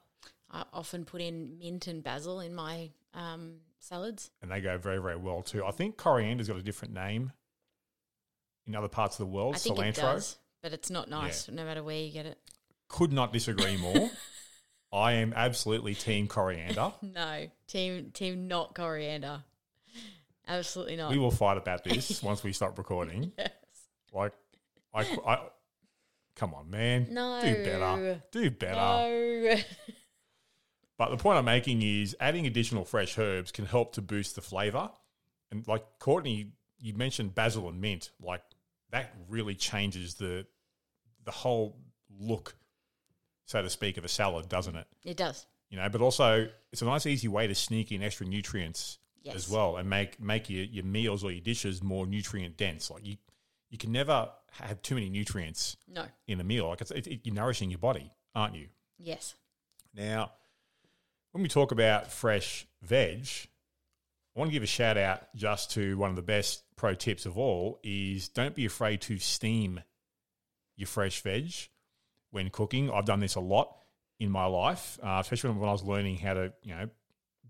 I 0.50 0.64
often 0.72 1.04
put 1.04 1.20
in 1.20 1.58
mint 1.60 1.86
and 1.86 2.02
basil 2.02 2.40
in 2.40 2.56
my 2.56 2.90
um, 3.14 3.58
salads. 3.78 4.32
and 4.42 4.50
they 4.50 4.60
go 4.60 4.78
very, 4.78 4.98
very 4.98 5.16
well 5.16 5.42
too. 5.42 5.64
I 5.64 5.70
think 5.70 5.96
coriander's 5.96 6.48
got 6.48 6.56
a 6.56 6.62
different 6.62 6.92
name 6.92 7.30
in 8.66 8.74
other 8.74 8.88
parts 8.88 9.18
of 9.18 9.26
the 9.26 9.32
world. 9.32 9.54
I 9.56 9.58
think 9.58 9.78
cilantro. 9.78 9.88
it 9.88 9.96
does, 9.96 10.38
but 10.62 10.72
it's 10.72 10.90
not 10.90 11.08
nice 11.08 11.48
no 11.48 11.64
matter 11.64 11.82
where 11.82 11.98
you 11.98 12.12
get 12.12 12.26
it. 12.26 12.38
Could 12.88 13.12
not 13.12 13.32
disagree 13.32 13.76
more. 13.76 14.10
I 14.92 15.12
am 15.12 15.32
absolutely 15.34 15.94
team 15.94 16.26
coriander. 16.26 16.92
No, 17.02 17.46
team 17.68 18.10
team 18.12 18.48
not 18.48 18.74
coriander. 18.74 19.44
Absolutely 20.48 20.96
not. 20.96 21.12
we 21.12 21.18
will 21.18 21.30
fight 21.30 21.56
about 21.58 21.84
this 21.84 22.22
once 22.24 22.42
we 22.42 22.52
stop 22.52 22.76
recording. 22.76 23.32
Yes. 23.38 23.50
Like, 24.12 24.32
I, 24.92 25.02
I, 25.24 25.38
come 26.34 26.54
on, 26.54 26.70
man, 26.70 27.06
No. 27.10 27.40
do 27.40 27.54
better, 27.64 28.22
do 28.32 28.50
better. 28.50 28.74
No. 28.74 29.56
But 30.98 31.10
the 31.10 31.16
point 31.16 31.38
I'm 31.38 31.44
making 31.44 31.80
is 31.82 32.14
adding 32.20 32.46
additional 32.46 32.84
fresh 32.84 33.16
herbs 33.16 33.52
can 33.52 33.64
help 33.64 33.94
to 33.94 34.02
boost 34.02 34.34
the 34.34 34.42
flavor. 34.42 34.90
And 35.50 35.66
like 35.66 35.84
Courtney, 35.98 36.52
you 36.78 36.92
mentioned 36.94 37.34
basil 37.34 37.68
and 37.68 37.80
mint, 37.80 38.10
like 38.20 38.42
that 38.90 39.14
really 39.28 39.54
changes 39.54 40.14
the 40.14 40.46
the 41.24 41.30
whole 41.30 41.76
look, 42.18 42.54
so 43.44 43.62
to 43.62 43.70
speak, 43.70 43.96
of 43.96 44.04
a 44.04 44.08
salad, 44.08 44.48
doesn't 44.48 44.74
it? 44.76 44.86
it 45.04 45.16
does. 45.16 45.46
You 45.68 45.76
know, 45.78 45.88
but 45.88 46.00
also 46.00 46.48
it's 46.72 46.82
a 46.82 46.84
nice, 46.86 47.06
easy 47.06 47.28
way 47.28 47.46
to 47.46 47.54
sneak 47.54 47.92
in 47.92 48.02
extra 48.02 48.26
nutrients 48.26 48.98
Yes. 49.22 49.34
as 49.36 49.48
well, 49.50 49.76
and 49.76 49.88
make 49.90 50.18
make 50.18 50.48
your, 50.48 50.64
your 50.64 50.84
meals 50.84 51.22
or 51.22 51.30
your 51.30 51.42
dishes 51.42 51.82
more 51.82 52.06
nutrient 52.06 52.56
dense. 52.56 52.90
Like 52.90 53.04
you, 53.06 53.16
you 53.68 53.76
can 53.76 53.92
never 53.92 54.30
have 54.52 54.80
too 54.80 54.94
many 54.94 55.10
nutrients 55.10 55.76
No. 55.86 56.06
in 56.26 56.40
a 56.40 56.44
meal. 56.44 56.68
Like 56.68 56.80
it's, 56.80 56.90
it, 56.90 57.06
it, 57.06 57.20
you're 57.24 57.34
nourishing 57.34 57.68
your 57.70 57.78
body, 57.78 58.10
aren't 58.34 58.54
you? 58.54 58.68
Yes. 58.98 59.34
Now, 59.94 60.32
when 61.32 61.42
we 61.42 61.48
talk 61.50 61.70
about 61.70 62.10
fresh 62.10 62.66
veg, 62.82 63.28
I 64.40 64.42
want 64.42 64.52
to 64.52 64.54
give 64.54 64.62
a 64.62 64.66
shout 64.66 64.96
out 64.96 65.20
just 65.36 65.72
to 65.72 65.98
one 65.98 66.08
of 66.08 66.16
the 66.16 66.22
best 66.22 66.64
pro 66.74 66.94
tips 66.94 67.26
of 67.26 67.36
all 67.36 67.78
is 67.82 68.30
don't 68.30 68.54
be 68.54 68.64
afraid 68.64 69.02
to 69.02 69.18
steam 69.18 69.82
your 70.76 70.86
fresh 70.86 71.20
veg 71.20 71.52
when 72.30 72.48
cooking. 72.48 72.90
I've 72.90 73.04
done 73.04 73.20
this 73.20 73.34
a 73.34 73.40
lot 73.40 73.76
in 74.18 74.30
my 74.30 74.46
life, 74.46 74.98
uh, 75.02 75.18
especially 75.20 75.50
when 75.50 75.68
I 75.68 75.72
was 75.72 75.82
learning 75.82 76.16
how 76.16 76.32
to, 76.32 76.54
you 76.62 76.74
know, 76.74 76.88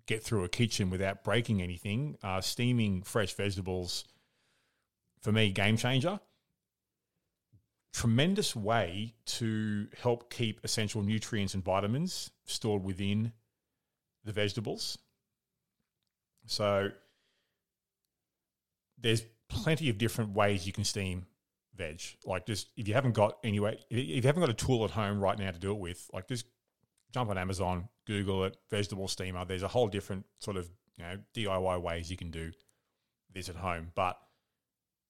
get 0.06 0.24
through 0.24 0.42
a 0.42 0.48
kitchen 0.48 0.90
without 0.90 1.22
breaking 1.22 1.62
anything. 1.62 2.16
Uh, 2.24 2.40
steaming 2.40 3.02
fresh 3.02 3.34
vegetables, 3.34 4.02
for 5.20 5.30
me, 5.30 5.52
game 5.52 5.76
changer 5.76 6.18
tremendous 7.92 8.56
way 8.56 9.14
to 9.26 9.86
help 10.02 10.28
keep 10.28 10.60
essential 10.64 11.02
nutrients 11.02 11.54
and 11.54 11.62
vitamins 11.62 12.32
stored 12.46 12.82
within 12.82 13.32
the 14.24 14.32
vegetables. 14.32 14.98
So 16.50 16.90
there's 18.98 19.22
plenty 19.48 19.88
of 19.88 19.98
different 19.98 20.32
ways 20.32 20.66
you 20.66 20.72
can 20.72 20.82
steam 20.82 21.26
veg. 21.76 22.02
Like 22.26 22.44
just 22.44 22.70
if 22.76 22.88
you 22.88 22.94
haven't 22.94 23.12
got 23.12 23.38
anyway, 23.44 23.78
if 23.88 24.08
you 24.08 24.22
haven't 24.22 24.40
got 24.40 24.50
a 24.50 24.54
tool 24.54 24.84
at 24.84 24.90
home 24.90 25.20
right 25.20 25.38
now 25.38 25.52
to 25.52 25.58
do 25.60 25.70
it 25.70 25.78
with, 25.78 26.10
like 26.12 26.26
just 26.26 26.46
jump 27.14 27.30
on 27.30 27.38
Amazon, 27.38 27.88
Google 28.04 28.44
it, 28.44 28.56
vegetable 28.68 29.06
steamer. 29.06 29.44
There's 29.44 29.62
a 29.62 29.68
whole 29.68 29.86
different 29.86 30.26
sort 30.40 30.56
of 30.56 30.68
you 30.96 31.04
know 31.04 31.18
DIY 31.36 31.80
ways 31.82 32.10
you 32.10 32.16
can 32.16 32.32
do 32.32 32.50
this 33.32 33.48
at 33.48 33.54
home, 33.54 33.92
but 33.94 34.18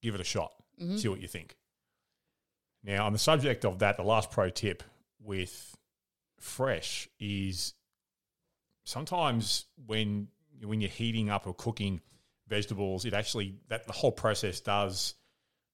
give 0.03 0.13
it 0.13 0.21
a 0.21 0.25
shot. 0.25 0.51
Mm-hmm. 0.79 0.97
See 0.97 1.07
what 1.07 1.21
you 1.21 1.27
think. 1.27 1.55
Now, 2.83 3.07
on 3.07 3.13
the 3.13 3.19
subject 3.19 3.65
of 3.65 3.79
that, 3.79 3.97
the 3.97 4.03
last 4.03 4.29
pro 4.29 4.51
tip 4.51 4.83
with 5.19 5.75
fresh 6.39 7.09
is 7.19 7.73
sometimes 8.85 9.65
when 9.87 10.27
when 10.63 10.81
you're 10.81 10.89
heating 10.89 11.29
up 11.29 11.47
or 11.47 11.53
cooking 11.53 12.01
vegetables, 12.47 13.05
it 13.05 13.13
actually 13.13 13.55
that 13.69 13.87
the 13.87 13.93
whole 13.93 14.11
process 14.11 14.59
does 14.59 15.15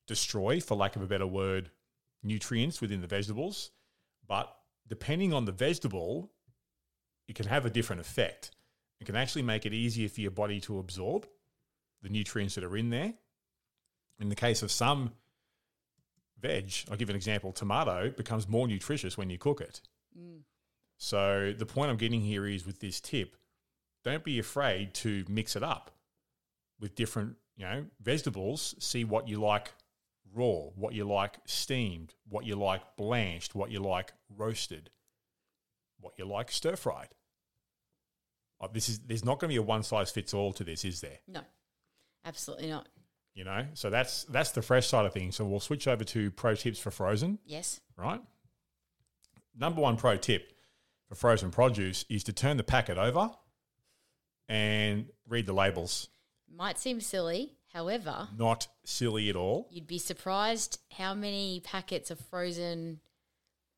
destroy, 0.08 0.60
for 0.60 0.76
lack 0.76 0.96
of 0.96 1.02
a 1.02 1.08
better 1.08 1.28
word, 1.28 1.70
nutrients 2.24 2.82
within 2.82 3.02
the 3.02 3.08
vegetables. 3.08 3.72
But 4.28 4.54
depending 4.88 5.34
on 5.34 5.46
the 5.46 5.52
vegetable, 5.52 6.32
it 7.28 7.36
can 7.36 7.48
have 7.48 7.66
a 7.66 7.70
different 7.70 8.02
effect. 8.02 8.52
It 9.00 9.06
can 9.06 9.16
actually 9.16 9.44
make 9.44 9.66
it 9.66 9.74
easier 9.74 10.10
for 10.10 10.22
your 10.22 10.32
body 10.32 10.60
to 10.62 10.80
absorb 10.80 11.28
the 12.02 12.10
nutrients 12.10 12.56
that 12.56 12.64
are 12.64 12.78
in 12.78 12.90
there. 12.90 13.14
In 14.20 14.30
the 14.30 14.36
case 14.36 14.64
of 14.64 14.72
some 14.72 15.12
veg, 16.40 16.74
I'll 16.90 16.98
give 16.98 17.10
an 17.10 17.16
example 17.16 17.52
tomato 17.52 18.10
becomes 18.10 18.48
more 18.48 18.68
nutritious 18.68 19.18
when 19.18 19.30
you 19.30 19.38
cook 19.38 19.62
it. 19.62 19.82
Mm. 20.18 20.42
So 20.98 21.54
the 21.56 21.66
point 21.66 21.92
I'm 21.92 21.98
getting 21.98 22.22
here 22.22 22.48
is 22.48 22.66
with 22.66 22.80
this 22.80 23.00
tip, 23.00 23.36
don't 24.08 24.24
be 24.24 24.40
afraid 24.40 24.94
to 24.96 25.24
mix 25.28 25.56
it 25.56 25.64
up 25.64 25.92
with 26.80 26.96
different, 26.96 27.36
you 27.56 27.66
know, 27.66 27.86
vegetables. 28.02 28.76
See 28.80 29.04
what 29.04 29.28
you 29.28 29.40
like 29.40 29.72
raw, 30.34 30.70
what 30.76 30.94
you 30.94 31.06
like 31.06 31.38
steamed, 31.46 32.14
what 32.30 32.46
you 32.46 32.56
like 32.56 32.82
blanched, 32.98 33.56
what 33.56 33.72
you 33.72 33.80
like 33.80 34.14
roasted, 34.36 34.90
what 36.00 36.14
you 36.18 36.26
like 36.26 36.52
stir 36.52 36.76
fried. 36.76 37.10
Uh, 38.60 38.68
this 38.74 38.90
is 38.90 39.00
there's 39.00 39.24
not 39.26 39.40
going 39.40 39.50
to 39.50 39.54
be 39.54 39.58
a 39.58 39.62
one 39.62 39.84
size 39.84 40.12
fits 40.12 40.34
all 40.34 40.52
to 40.54 40.64
this, 40.64 40.84
is 40.84 41.02
there? 41.02 41.20
No. 41.28 41.42
Absolutely 42.26 42.70
not. 42.70 42.88
You 43.36 43.44
know, 43.44 43.68
so 43.76 43.90
that's 43.92 44.24
that's 44.26 44.52
the 44.52 44.64
fresh 44.64 44.88
side 44.88 45.06
of 45.06 45.14
things. 45.14 45.36
So 45.36 45.46
we'll 45.46 45.60
switch 45.60 45.88
over 45.88 46.04
to 46.04 46.32
pro 46.32 46.56
tips 46.56 46.80
for 46.80 46.90
frozen, 46.92 47.38
Yes. 47.46 47.80
right? 47.96 48.20
Number 49.56 49.80
one 49.82 49.96
pro 49.96 50.18
tip 50.18 50.54
for 51.08 51.16
frozen 51.16 51.52
produce 51.52 52.04
is 52.10 52.24
to 52.26 52.34
turn 52.34 52.58
the 52.58 52.64
packet 52.64 52.98
over 52.98 53.30
and 54.50 55.08
read 55.28 55.46
the 55.46 55.54
labels. 55.54 56.10
Might 56.54 56.78
seem 56.80 57.02
silly. 57.02 57.54
However, 57.74 58.30
Not 58.38 58.68
silly 58.86 59.30
at 59.30 59.36
all. 59.36 59.68
you'd 59.72 59.86
be 59.88 60.00
surprised 60.00 60.80
how 60.94 61.14
many 61.14 61.60
packets 61.64 62.10
of 62.10 62.20
frozen 62.20 63.02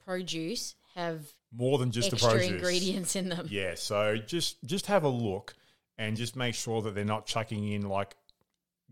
produce 0.05 0.75
have 0.95 1.25
More 1.51 1.77
than 1.77 1.91
just 1.91 2.09
the 2.11 2.15
extra 2.15 2.31
produce. 2.33 2.51
ingredients 2.51 3.15
in 3.15 3.29
them. 3.29 3.47
Yeah, 3.49 3.73
so 3.75 4.17
just 4.17 4.63
just 4.65 4.85
have 4.85 5.03
a 5.03 5.09
look 5.09 5.55
and 5.97 6.15
just 6.15 6.35
make 6.35 6.55
sure 6.55 6.81
that 6.83 6.95
they're 6.95 7.03
not 7.03 7.25
chucking 7.25 7.67
in 7.71 7.89
like 7.89 8.15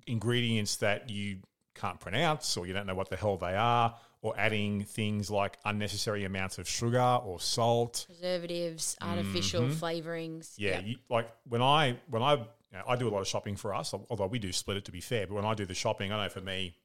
ingredients 0.08 0.78
that 0.78 1.10
you 1.10 1.40
can't 1.76 2.00
pronounce 2.00 2.58
or 2.58 2.66
you 2.66 2.74
don't 2.74 2.88
know 2.88 2.96
what 2.96 3.10
the 3.10 3.16
hell 3.16 3.38
they 3.38 3.56
are, 3.56 3.96
or 4.22 4.34
adding 4.38 4.84
things 4.84 5.30
like 5.30 5.58
unnecessary 5.66 6.26
amounts 6.26 6.58
of 6.58 6.68
sugar 6.68 7.00
or 7.24 7.40
salt. 7.40 8.06
Preservatives, 8.08 8.98
artificial 9.02 9.64
flavorings. 9.68 10.54
Mm-hmm. 10.54 10.62
Yeah, 10.64 10.72
Yep. 10.80 10.84
you, 10.86 10.96
like 11.10 11.30
when 11.48 11.62
I 11.62 11.98
when 12.10 12.22
I 12.24 12.34
you 12.34 12.44
know, 12.74 12.84
I 12.88 12.96
do 12.96 13.08
a 13.08 13.12
lot 13.12 13.22
of 13.22 13.28
shopping 13.28 13.56
for 13.56 13.74
us, 13.74 13.94
although 14.10 14.28
we 14.28 14.40
do 14.40 14.52
split 14.52 14.78
it 14.78 14.86
to 14.86 14.92
be 14.92 15.02
fair. 15.02 15.28
But 15.28 15.36
when 15.36 15.46
I 15.46 15.54
do 15.54 15.66
the 15.66 15.74
shopping, 15.76 16.12
I 16.12 16.24
know 16.24 16.30
for 16.30 16.42
me, 16.42 16.76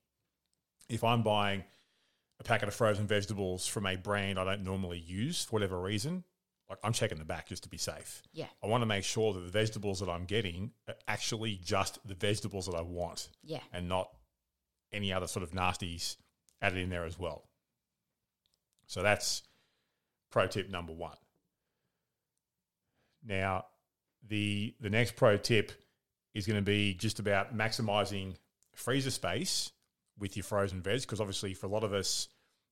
if 0.89 1.03
I'm 1.05 1.23
buying 1.23 1.65
a 2.41 2.45
packet 2.45 2.69
of 2.69 2.75
frozen 2.75 3.07
vegetables 3.07 3.67
from 3.67 3.87
a 3.87 3.97
brand 3.97 4.39
I 4.39 4.45
don't 4.45 4.63
normally 4.65 4.99
use 4.99 5.45
for 5.45 5.53
whatever 5.53 5.81
reason, 5.81 6.25
like 6.69 6.79
I'm 6.85 6.93
checking 6.93 7.19
the 7.19 7.25
back 7.25 7.49
just 7.49 7.63
to 7.65 7.69
be 7.69 7.79
safe. 7.79 8.23
Yeah. 8.33 8.47
I 8.63 8.67
want 8.67 8.83
to 8.83 8.87
make 8.87 9.05
sure 9.05 9.33
that 9.33 9.41
the 9.41 9.51
vegetables 9.51 10.01
that 10.01 10.09
I'm 10.09 10.25
getting 10.25 10.73
are 10.89 10.95
actually 11.09 11.57
just 11.63 11.99
the 12.07 12.15
vegetables 12.15 12.67
that 12.67 12.75
I 12.75 12.83
want 12.83 13.29
Yeah. 13.43 13.61
and 13.73 13.89
not 13.89 14.11
any 14.93 15.13
other 15.13 15.27
sort 15.27 15.43
of 15.43 15.53
nasties 15.53 16.17
added 16.63 16.79
in 16.79 16.89
there 16.89 17.05
as 17.05 17.19
well. 17.19 17.45
So 18.87 19.03
that's 19.03 19.43
pro 20.31 20.47
tip 20.47 20.71
number 20.71 20.93
one. 20.93 21.17
Now, 23.25 23.67
the 24.27 24.75
the 24.81 24.91
next 24.91 25.17
pro 25.17 25.37
tip 25.37 25.73
is 26.35 26.47
going 26.47 26.57
to 26.57 26.63
be 26.63 26.95
just 26.95 27.19
about 27.19 27.57
maximizing 27.57 28.37
freezer 28.75 29.11
space 29.11 29.71
with 30.19 30.37
your 30.37 30.45
frozen 30.45 30.81
veg 30.81 31.03
because 31.03 31.21
obviously 31.21 31.53
for 31.53 31.67
a 31.67 31.71
lot 31.71 31.85
of 31.85 31.93
us, 31.93 32.29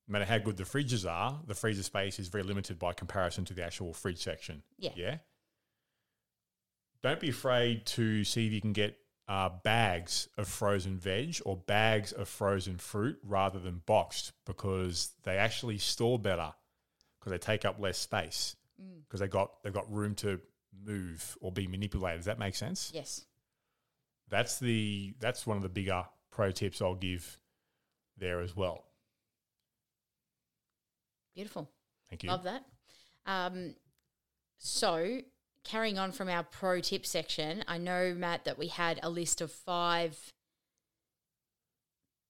no 0.07 0.13
matter 0.13 0.25
how 0.25 0.37
good 0.37 0.57
the 0.57 0.63
fridges 0.63 1.09
are, 1.09 1.39
the 1.45 1.53
freezer 1.53 1.83
space 1.83 2.17
is 2.17 2.27
very 2.27 2.43
limited 2.43 2.79
by 2.79 2.93
comparison 2.93 3.45
to 3.45 3.53
the 3.53 3.63
actual 3.63 3.93
fridge 3.93 4.21
section. 4.21 4.63
Yeah. 4.77 4.91
Yeah. 4.95 5.17
Don't 7.03 7.19
be 7.19 7.29
afraid 7.29 7.85
to 7.87 8.23
see 8.23 8.47
if 8.47 8.53
you 8.53 8.61
can 8.61 8.73
get 8.73 8.97
uh, 9.27 9.49
bags 9.63 10.27
of 10.37 10.47
frozen 10.47 10.97
veg 10.97 11.37
or 11.45 11.55
bags 11.55 12.11
of 12.11 12.27
frozen 12.27 12.77
fruit 12.77 13.17
rather 13.23 13.59
than 13.59 13.81
boxed 13.85 14.33
because 14.45 15.11
they 15.23 15.37
actually 15.37 15.77
store 15.77 16.19
better 16.19 16.53
because 17.19 17.31
they 17.31 17.37
take 17.37 17.65
up 17.65 17.79
less 17.79 17.97
space 17.97 18.55
because 19.07 19.19
they 19.19 19.27
got 19.27 19.61
they've 19.63 19.73
got 19.73 19.91
room 19.91 20.15
to 20.15 20.39
move 20.85 21.37
or 21.41 21.51
be 21.51 21.67
manipulated. 21.67 22.19
Does 22.19 22.25
that 22.25 22.39
make 22.39 22.55
sense? 22.55 22.91
Yes. 22.93 23.25
That's 24.29 24.59
the 24.59 25.13
that's 25.19 25.45
one 25.45 25.57
of 25.57 25.63
the 25.63 25.69
bigger 25.69 26.05
pro 26.31 26.51
tips 26.51 26.81
I'll 26.81 26.95
give 26.95 27.37
there 28.17 28.41
as 28.41 28.55
well. 28.55 28.85
Beautiful. 31.35 31.69
Thank 32.09 32.23
you. 32.23 32.29
Love 32.29 32.43
that. 32.43 32.63
Um, 33.25 33.75
so, 34.57 35.19
carrying 35.63 35.97
on 35.97 36.11
from 36.11 36.29
our 36.29 36.43
pro 36.43 36.79
tip 36.79 37.05
section, 37.05 37.63
I 37.67 37.77
know, 37.77 38.13
Matt, 38.15 38.45
that 38.45 38.57
we 38.57 38.67
had 38.67 38.99
a 39.03 39.09
list 39.09 39.41
of 39.41 39.51
five 39.51 40.33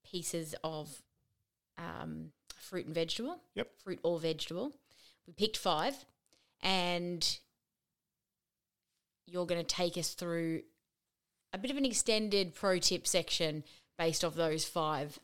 pieces 0.03 0.55
of 0.63 1.01
um, 1.77 2.31
fruit 2.55 2.85
and 2.85 2.95
vegetable. 2.95 3.39
Yep. 3.55 3.69
Fruit 3.83 3.99
or 4.03 4.19
vegetable. 4.19 4.73
We 5.27 5.33
picked 5.33 5.57
five, 5.57 5.95
and 6.61 7.39
you're 9.27 9.45
going 9.45 9.61
to 9.61 9.75
take 9.75 9.97
us 9.97 10.13
through 10.13 10.61
a 11.53 11.57
bit 11.57 11.71
of 11.71 11.77
an 11.77 11.85
extended 11.85 12.53
pro 12.55 12.79
tip 12.79 13.07
section 13.07 13.63
based 13.97 14.23
off 14.23 14.35
those 14.35 14.65
five 14.65 15.19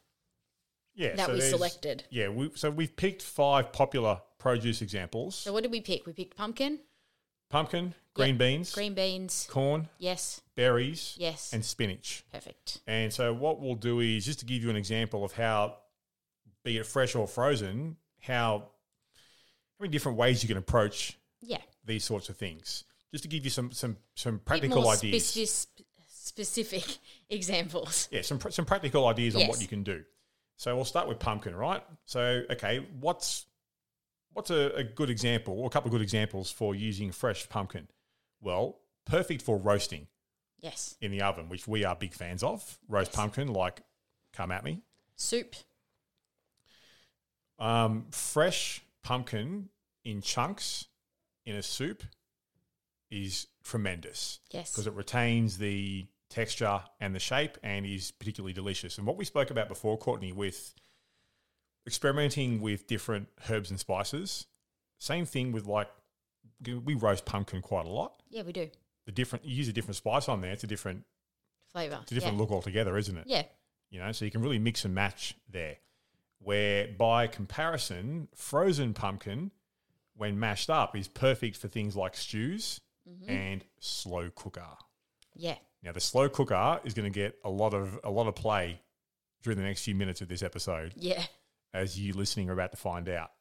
Yeah, 0.96 1.15
that 1.15 1.32
we 1.32 1.41
selected. 1.41 2.04
Yeah, 2.10 2.30
we, 2.30 2.52
so 2.56 2.70
we've 2.70 2.96
picked 2.96 3.22
five 3.22 3.72
popular 3.72 4.22
produce 4.39 4.82
examples: 4.82 5.36
So, 5.36 5.54
what 5.54 5.63
did 5.63 5.72
we 5.72 5.82
pick? 5.82 6.06
We 6.06 6.13
picked 6.13 6.38
pumpkin, 6.38 6.80
pumpkin, 7.49 7.93
green 8.13 8.29
Yep. 8.36 8.39
beans, 8.39 8.71
green 8.73 8.93
beans. 8.93 9.47
corn, 9.49 9.89
Yes. 9.97 10.41
berries, 10.55 11.15
Yes. 11.17 11.53
and 11.53 11.63
spinach. 11.63 12.23
Perfect. 12.31 12.79
And 12.88 13.13
so, 13.13 13.33
what 13.33 13.60
we'll 13.60 13.75
do 13.75 13.99
is 13.99 14.25
just 14.25 14.39
to 14.39 14.45
give 14.45 14.62
you 14.63 14.69
an 14.69 14.75
example 14.75 15.23
of 15.23 15.33
how, 15.33 15.77
be 16.63 16.77
it 16.77 16.86
fresh 16.86 17.15
or 17.15 17.27
frozen, 17.27 17.97
how, 18.21 18.60
how 18.60 18.69
many 19.79 19.91
different 19.91 20.17
ways 20.17 20.43
you 20.43 20.47
can 20.47 20.57
approach 20.57 21.17
Yeah. 21.41 21.62
these 21.86 22.03
sorts 22.03 22.29
of 22.29 22.38
things. 22.38 22.83
Just 23.12 23.23
to 23.23 23.27
give 23.29 23.45
you 23.45 23.49
some 23.51 23.71
some 23.71 23.97
some 24.15 24.39
practical 24.39 24.89
ideas. 24.89 25.23
speci- 25.31 25.67
specific 26.10 26.97
examples. 27.29 28.10
yeah, 28.12 28.21
some 28.21 28.39
some 28.51 28.65
practical 28.65 29.07
ideas 29.07 29.36
on 29.36 29.47
what 29.47 29.62
you 29.62 29.67
can 29.67 29.83
do. 29.83 30.03
So 30.57 30.75
we'll 30.75 30.86
start 30.86 31.07
with 31.07 31.19
pumpkin, 31.19 31.55
right? 31.55 31.83
So 32.05 32.43
okay, 32.49 32.79
what's 32.99 33.45
what's 34.38 34.52
a, 34.52 34.71
a 34.76 34.84
good 34.84 35.10
example 35.10 35.60
or 35.60 35.65
a 35.65 35.69
couple 35.71 35.88
of 35.88 35.91
good 35.91 36.02
examples 36.04 36.52
for 36.52 36.76
using 36.76 37.12
fresh 37.12 37.50
pumpkin? 37.50 37.88
Well, 38.39 38.78
perfect 39.04 39.41
for 39.41 39.58
roasting 39.58 40.06
Yes. 40.60 40.95
in 41.02 41.10
the 41.10 41.23
oven, 41.23 41.50
which 41.50 41.67
we 41.67 41.84
are 41.84 41.95
big 41.95 42.13
fans 42.13 42.43
of. 42.43 42.78
Roast 42.88 43.13
pumpkin, 43.13 43.52
like 43.52 43.82
come 44.34 44.52
at 44.52 44.63
me. 44.63 44.84
Soup. 45.15 45.56
Um, 47.58 48.06
fresh 48.12 48.84
pumpkin 49.02 49.69
in 50.06 50.21
chunks 50.21 50.86
in 51.47 51.56
a 51.56 51.63
soup 51.63 52.04
is 53.10 53.47
tremendous. 53.63 54.39
Yes. 54.52 54.71
because 54.71 54.86
it 54.86 54.93
retains 54.93 55.58
the 55.58 56.06
texture 56.30 56.82
and 57.00 57.15
the 57.15 57.19
shape 57.19 57.58
and 57.63 57.88
is 57.88 58.12
particularly 58.12 58.54
delicious. 58.54 59.00
And 59.00 59.08
what 59.08 59.17
we 59.17 59.26
spoke 59.26 59.50
about 59.50 59.67
before, 59.67 59.97
Courtney, 59.97 60.32
with 60.32 60.76
experimenting 61.88 62.62
with 62.62 62.86
different 62.88 63.28
herbs 63.50 63.71
and 63.71 63.80
spices, 63.80 64.45
same 65.00 65.26
thing 65.26 65.52
with 65.52 65.65
like 65.65 65.88
we 66.86 66.93
roast 66.95 67.26
pumpkin 67.26 67.62
quite 67.62 67.86
a 67.86 67.89
lot. 67.89 68.21
Yeah, 68.30 68.43
we 68.43 68.52
do. 68.52 68.69
The 69.06 69.12
different 69.12 69.45
you 69.45 69.56
use 69.56 69.67
a 69.69 69.73
different 69.73 69.95
spice 69.95 70.28
on 70.30 70.41
there, 70.41 70.52
it's 70.52 70.63
a 70.63 70.67
different 70.67 71.04
Flavor. 71.71 72.00
it's 72.04 72.12
a 72.12 72.15
different 72.15 72.36
yeah. 72.36 72.41
look 72.41 72.52
altogether, 72.52 72.97
isn't 72.97 73.17
it? 73.17 73.23
Yeah. 73.28 73.43
You 73.89 74.00
know, 74.00 74.12
so 74.12 74.26
you 74.26 74.32
can 74.32 74.41
really 74.41 74.60
mix 74.60 74.84
and 74.86 74.93
match 74.93 75.36
there. 75.50 75.78
Where 76.39 76.88
by 76.89 77.28
comparison, 77.28 78.28
frozen 78.36 78.93
pumpkin, 78.93 79.52
when 80.15 80.39
mashed 80.39 80.69
up, 80.69 80.95
is 80.95 81.08
perfect 81.08 81.58
for 81.58 81.67
things 81.67 81.95
like 81.95 82.15
stews 82.15 82.82
Mm-hmm. 83.10 83.30
and 83.32 83.63
slow 83.80 84.30
cooker. 84.36 84.67
Yeah. 85.34 85.56
Now 85.82 85.93
the 85.93 86.02
slow 86.02 86.28
cooker 86.28 86.82
is 86.84 86.93
going 86.93 87.10
to 87.10 87.17
get 87.19 87.38
a 87.45 87.50
lot 87.50 87.73
of 87.73 87.97
a 88.04 88.10
lot 88.12 88.28
of 88.28 88.36
play 88.36 88.82
during 89.43 89.58
the 89.58 89.63
next 89.63 89.84
few 89.84 89.95
minutes 89.95 90.19
of 90.19 90.28
this 90.28 90.43
episode, 90.43 90.93
Yeah. 90.97 91.23
As 91.73 91.99
you 91.99 92.13
listening 92.13 92.49
are 92.49 92.53
about 92.53 92.71
to 92.71 92.77
find 92.77 93.10
out. 93.10 93.32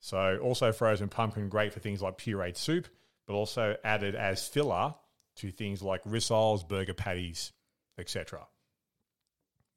So 0.00 0.38
also 0.42 0.72
frozen 0.72 1.08
pumpkin, 1.08 1.48
great 1.48 1.72
for 1.72 1.80
things 1.80 2.00
like 2.00 2.18
pureed 2.18 2.56
soup, 2.56 2.88
but 3.26 3.34
also 3.34 3.76
added 3.84 4.14
as 4.14 4.46
filler 4.48 4.94
to 5.36 5.50
things 5.50 5.82
like 5.82 6.02
rissoles, 6.04 6.66
burger 6.66 6.94
patties, 6.94 7.52
etc. 7.98 8.46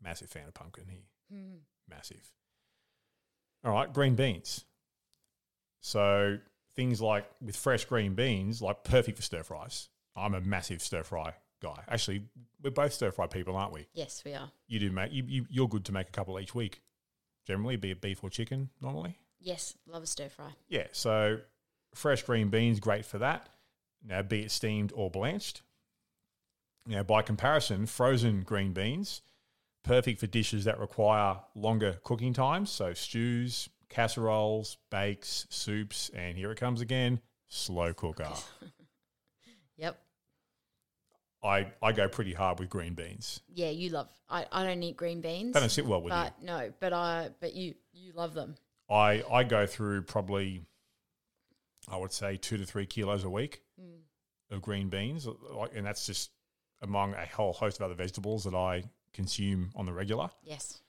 Massive 0.01 0.29
fan 0.29 0.47
of 0.47 0.53
pumpkin 0.53 0.85
here. 0.87 1.05
Hmm. 1.31 1.57
Massive. 1.89 2.31
All 3.63 3.71
right, 3.73 3.91
green 3.91 4.15
beans. 4.15 4.65
So 5.81 6.39
things 6.75 7.01
like 7.01 7.25
with 7.41 7.55
fresh 7.55 7.85
green 7.85 8.13
beans, 8.15 8.61
like 8.61 8.83
perfect 8.83 9.17
for 9.17 9.23
stir 9.23 9.43
fries. 9.43 9.89
I'm 10.15 10.33
a 10.33 10.41
massive 10.41 10.81
stir 10.81 11.03
fry 11.03 11.33
guy. 11.61 11.83
Actually, 11.87 12.23
we're 12.61 12.71
both 12.71 12.93
stir 12.93 13.11
fry 13.11 13.27
people, 13.27 13.55
aren't 13.55 13.73
we? 13.73 13.87
Yes, 13.93 14.23
we 14.25 14.33
are. 14.33 14.51
You 14.67 14.79
do 14.79 14.91
make 14.91 15.11
you, 15.11 15.23
you 15.27 15.45
you're 15.49 15.67
good 15.67 15.85
to 15.85 15.91
make 15.91 16.07
a 16.07 16.11
couple 16.11 16.39
each 16.39 16.53
week. 16.55 16.81
Generally, 17.45 17.77
be 17.77 17.91
it 17.91 18.01
beef 18.01 18.23
or 18.23 18.29
chicken 18.29 18.69
normally. 18.81 19.17
Yes, 19.39 19.75
love 19.85 20.03
a 20.03 20.07
stir 20.07 20.29
fry. 20.29 20.51
Yeah, 20.69 20.87
so 20.91 21.39
fresh 21.93 22.23
green 22.23 22.49
beans, 22.49 22.79
great 22.79 23.05
for 23.05 23.17
that. 23.17 23.49
Now, 24.05 24.21
be 24.21 24.41
it 24.41 24.51
steamed 24.51 24.91
or 24.95 25.09
blanched. 25.09 25.61
Now, 26.85 27.03
by 27.03 27.21
comparison, 27.21 27.85
frozen 27.85 28.41
green 28.41 28.73
beans, 28.73 29.21
perfect 29.83 30.19
for 30.19 30.27
dishes 30.27 30.65
that 30.65 30.79
require 30.79 31.37
longer 31.55 31.99
cooking 32.03 32.33
times. 32.33 32.69
So, 32.69 32.93
stews, 32.93 33.69
casseroles, 33.89 34.77
bakes, 34.89 35.45
soups, 35.49 36.09
and 36.13 36.37
here 36.37 36.51
it 36.51 36.59
comes 36.59 36.81
again 36.81 37.21
slow 37.47 37.93
cooker. 37.93 38.31
Yep. 39.75 39.99
I, 41.43 41.67
I 41.81 41.91
go 41.91 42.07
pretty 42.07 42.33
hard 42.33 42.59
with 42.59 42.69
green 42.69 42.93
beans. 42.93 43.41
Yeah, 43.53 43.69
you 43.69 43.89
love. 43.89 44.09
I, 44.29 44.45
I 44.51 44.63
don't 44.63 44.81
eat 44.81 44.95
green 44.95 45.19
beans. 45.19 45.53
They 45.53 45.59
don't 45.59 45.69
sit 45.69 45.85
well 45.85 46.01
with 46.01 46.11
but 46.11 46.41
no, 46.41 46.71
but 46.79 46.93
I 46.93 47.29
but 47.41 47.53
you 47.53 47.75
you 47.91 48.13
love 48.13 48.33
them. 48.33 48.55
I, 48.89 49.23
I 49.31 49.43
go 49.43 49.65
through 49.65 50.03
probably, 50.03 50.61
I 51.89 51.97
would 51.97 52.11
say, 52.11 52.37
two 52.37 52.57
to 52.57 52.65
three 52.65 52.85
kilos 52.85 53.23
a 53.23 53.29
week 53.29 53.61
hmm. 53.79 54.53
of 54.53 54.61
green 54.61 54.89
beans. 54.89 55.27
Like, 55.51 55.71
And 55.75 55.85
that's 55.85 56.05
just 56.05 56.31
among 56.81 57.13
a 57.13 57.25
whole 57.25 57.53
host 57.53 57.79
of 57.79 57.85
other 57.85 57.95
vegetables 57.95 58.43
that 58.43 58.53
I 58.53 58.83
consume 59.13 59.71
on 59.75 59.85
the 59.85 59.93
regular. 59.93 60.29
Yes. 60.43 60.81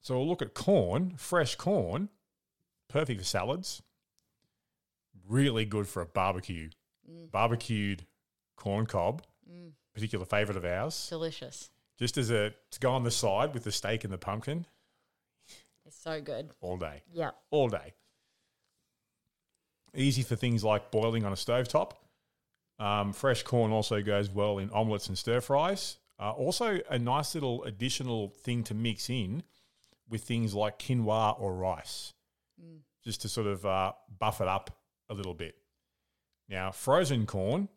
So 0.00 0.16
we'll 0.16 0.28
look 0.28 0.42
at 0.42 0.54
corn, 0.54 1.14
fresh 1.16 1.54
corn, 1.54 2.08
perfect 2.88 3.20
for 3.20 3.26
salads. 3.26 3.82
Really 5.28 5.64
good 5.64 5.86
for 5.86 6.02
a 6.02 6.06
barbecue. 6.06 6.70
Mm. 7.10 7.30
Barbecued 7.30 8.06
corn 8.56 8.86
cob, 8.86 9.22
particular 9.94 10.24
favorite 10.24 10.56
of 10.56 10.64
ours. 10.64 11.06
Delicious. 11.08 11.70
Just 11.98 12.16
as 12.18 12.30
a 12.30 12.52
to 12.70 12.80
go 12.80 12.90
on 12.92 13.04
the 13.04 13.10
side 13.10 13.54
with 13.54 13.64
the 13.64 13.72
steak 13.72 14.04
and 14.04 14.12
the 14.12 14.18
pumpkin 14.18 14.66
It's 15.86 15.96
so 16.00 16.20
good. 16.20 16.50
all 16.60 16.76
day. 16.76 17.02
Yeah. 17.12 17.30
All 17.50 17.68
day. 17.68 17.92
Easy 19.94 20.22
for 20.22 20.36
things 20.36 20.64
like 20.64 20.90
boiling 20.90 21.24
on 21.24 21.32
a 21.32 21.36
stovetop. 21.36 21.92
Um, 22.78 23.12
fresh 23.12 23.42
corn 23.42 23.70
also 23.72 24.00
goes 24.02 24.30
well 24.30 24.58
in 24.58 24.70
omelets 24.70 25.08
and 25.08 25.18
stir 25.18 25.40
fries. 25.40 25.98
Uh, 26.18 26.30
also, 26.30 26.78
a 26.88 26.98
nice 26.98 27.34
little 27.34 27.62
additional 27.64 28.28
thing 28.28 28.62
to 28.64 28.74
mix 28.74 29.10
in 29.10 29.42
with 30.08 30.22
things 30.22 30.54
like 30.54 30.78
quinoa 30.78 31.38
or 31.40 31.54
rice, 31.54 32.12
just 33.04 33.22
to 33.22 33.28
sort 33.28 33.46
of 33.46 33.66
uh, 33.66 33.92
buff 34.18 34.40
it 34.40 34.48
up 34.48 34.70
a 35.10 35.14
little 35.14 35.34
bit. 35.34 35.56
Now, 36.48 36.70
frozen 36.70 37.26
corn, 37.26 37.68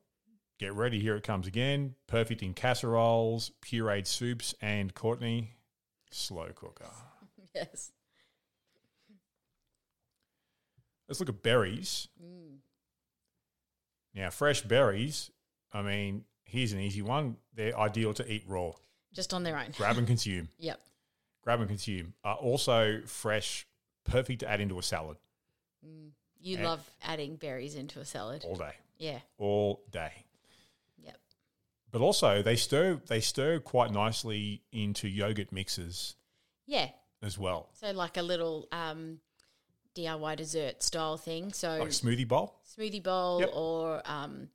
get 0.59 0.73
ready. 0.73 0.99
Here 0.99 1.15
it 1.15 1.23
comes 1.23 1.47
again. 1.47 1.95
Perfect 2.07 2.41
in 2.43 2.53
casseroles, 2.53 3.51
pureed 3.61 4.07
soups, 4.07 4.53
and 4.61 4.93
Courtney, 4.93 5.55
slow 6.11 6.47
cooker. 6.55 6.85
Yes. 7.53 7.93
Let's 11.07 11.21
look 11.21 11.29
at 11.29 11.41
berries. 11.41 12.09
Now, 14.13 14.29
fresh 14.29 14.61
berries, 14.61 15.31
I 15.71 15.81
mean, 15.83 16.25
here's 16.43 16.73
an 16.73 16.79
easy 16.79 17.01
one. 17.01 17.37
They're 17.53 17.77
ideal 17.77 18.13
to 18.15 18.29
eat 18.29 18.43
raw. 18.47 18.71
Just 19.13 19.33
on 19.33 19.43
their 19.43 19.57
own. 19.57 19.67
Grab 19.77 19.97
and 19.97 20.05
consume. 20.07 20.49
Yep. 20.59 20.81
Grab 21.43 21.59
and 21.61 21.69
consume. 21.69 22.13
Uh, 22.25 22.33
also, 22.33 23.01
fresh, 23.05 23.67
perfect 24.03 24.39
to 24.41 24.49
add 24.49 24.59
into 24.59 24.79
a 24.79 24.83
salad 24.83 25.15
You 26.41 26.55
And- 26.57 26.65
love 26.65 26.89
adding 27.03 27.35
berries 27.37 27.75
into 27.75 27.99
a 28.01 28.05
salad. 28.05 28.43
all 28.45 28.55
day. 28.55 28.73
Yeah. 28.97 29.19
All 29.37 29.81
day. 29.91 30.24
But 31.95 32.01
also, 32.01 32.41
they 32.41 32.57
stir 32.57 32.99
they 33.07 33.21
stir 33.21 33.61
quite 33.61 33.89
nicely 33.89 34.63
into 34.73 35.07
yogurt 35.07 35.53
mixes 35.53 36.15
Yeah. 36.65 36.89
as 37.21 37.37
well. 37.37 37.69
So 37.71 37.91
like 37.91 38.17
a 38.17 38.21
little 38.21 38.67
um, 38.73 39.21
DIY 39.95 40.35
dessert 40.35 40.83
style 40.83 41.15
thing. 41.15 41.53
So 41.53 41.69
Like 41.77 41.87
a 41.87 41.91
smoothie 41.91 42.27
bowl. 42.27 42.59
smoothie 42.77 43.01
bowl 43.01 43.39
Yep. 43.39 43.49
or 43.53 44.01
um, 44.03 44.49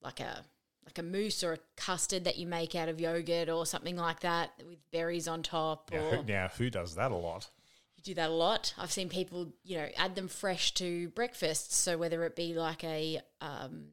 like 0.00 0.20
a 0.20 0.42
like 0.86 0.96
a 0.96 1.02
mousse 1.02 1.44
or 1.44 1.52
a 1.52 1.58
custard 1.76 2.24
that 2.24 2.38
you 2.38 2.46
make 2.46 2.74
out 2.74 2.88
of 2.88 2.98
yogurt 2.98 3.50
or 3.50 3.66
something 3.66 3.96
like 3.96 4.20
that 4.20 4.52
with 4.66 4.78
berries 4.90 5.28
on 5.28 5.42
top. 5.42 5.90
Now, 5.92 5.98
or 5.98 6.16
who, 6.16 6.22
now, 6.22 6.48
who 6.56 6.70
does 6.70 6.94
that 6.94 7.10
a 7.12 7.14
lot? 7.16 7.50
you 7.98 8.04
do 8.04 8.14
that 8.14 8.30
a 8.30 8.32
lot. 8.32 8.72
I've 8.78 8.90
seen 8.90 9.10
people, 9.10 9.52
you 9.64 9.76
know, 9.76 9.88
add 9.98 10.14
them 10.14 10.28
fresh 10.28 10.72
to 10.74 11.10
breakfast. 11.10 11.72
So 11.74 11.98
whether 11.98 12.24
it 12.24 12.34
be 12.36 12.54
like 12.54 12.82
a 12.84 13.20
um, 13.42 13.88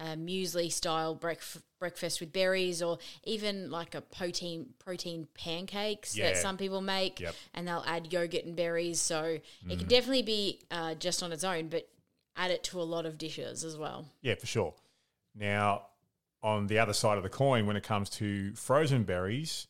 a 0.00 0.16
muesli 0.16 0.70
style 0.70 1.16
brec- 1.16 1.62
breakfast 1.78 2.20
with 2.20 2.32
berries, 2.32 2.82
or 2.82 2.98
even 3.24 3.70
like 3.70 3.94
a 3.94 4.00
protein 4.00 4.66
protein 4.78 5.26
pancakes 5.34 6.14
that 6.14 6.36
some 6.36 6.56
people 6.56 6.80
make, 6.80 7.20
Yep. 7.20 7.34
and 7.54 7.66
they'll 7.68 7.84
add 7.86 8.12
yogurt 8.12 8.44
and 8.44 8.54
berries. 8.56 9.00
So 9.00 9.38
it 9.68 9.78
can 9.78 9.88
definitely 9.88 10.22
be 10.22 10.60
uh, 10.70 10.94
just 10.94 11.22
on 11.22 11.32
its 11.32 11.44
own, 11.44 11.68
but 11.68 11.88
add 12.36 12.50
it 12.50 12.62
to 12.64 12.80
a 12.80 12.84
lot 12.84 13.06
of 13.06 13.18
dishes 13.18 13.64
as 13.64 13.76
well. 13.76 14.06
Yeah, 14.22 14.36
for 14.36 14.46
sure. 14.46 14.74
Now, 15.34 15.86
on 16.42 16.68
the 16.68 16.78
other 16.78 16.92
side 16.92 17.16
of 17.16 17.22
the 17.24 17.28
coin, 17.28 17.66
when 17.66 17.76
it 17.76 17.82
comes 17.82 18.08
to 18.10 18.54
frozen 18.54 19.02
berries, 19.04 19.66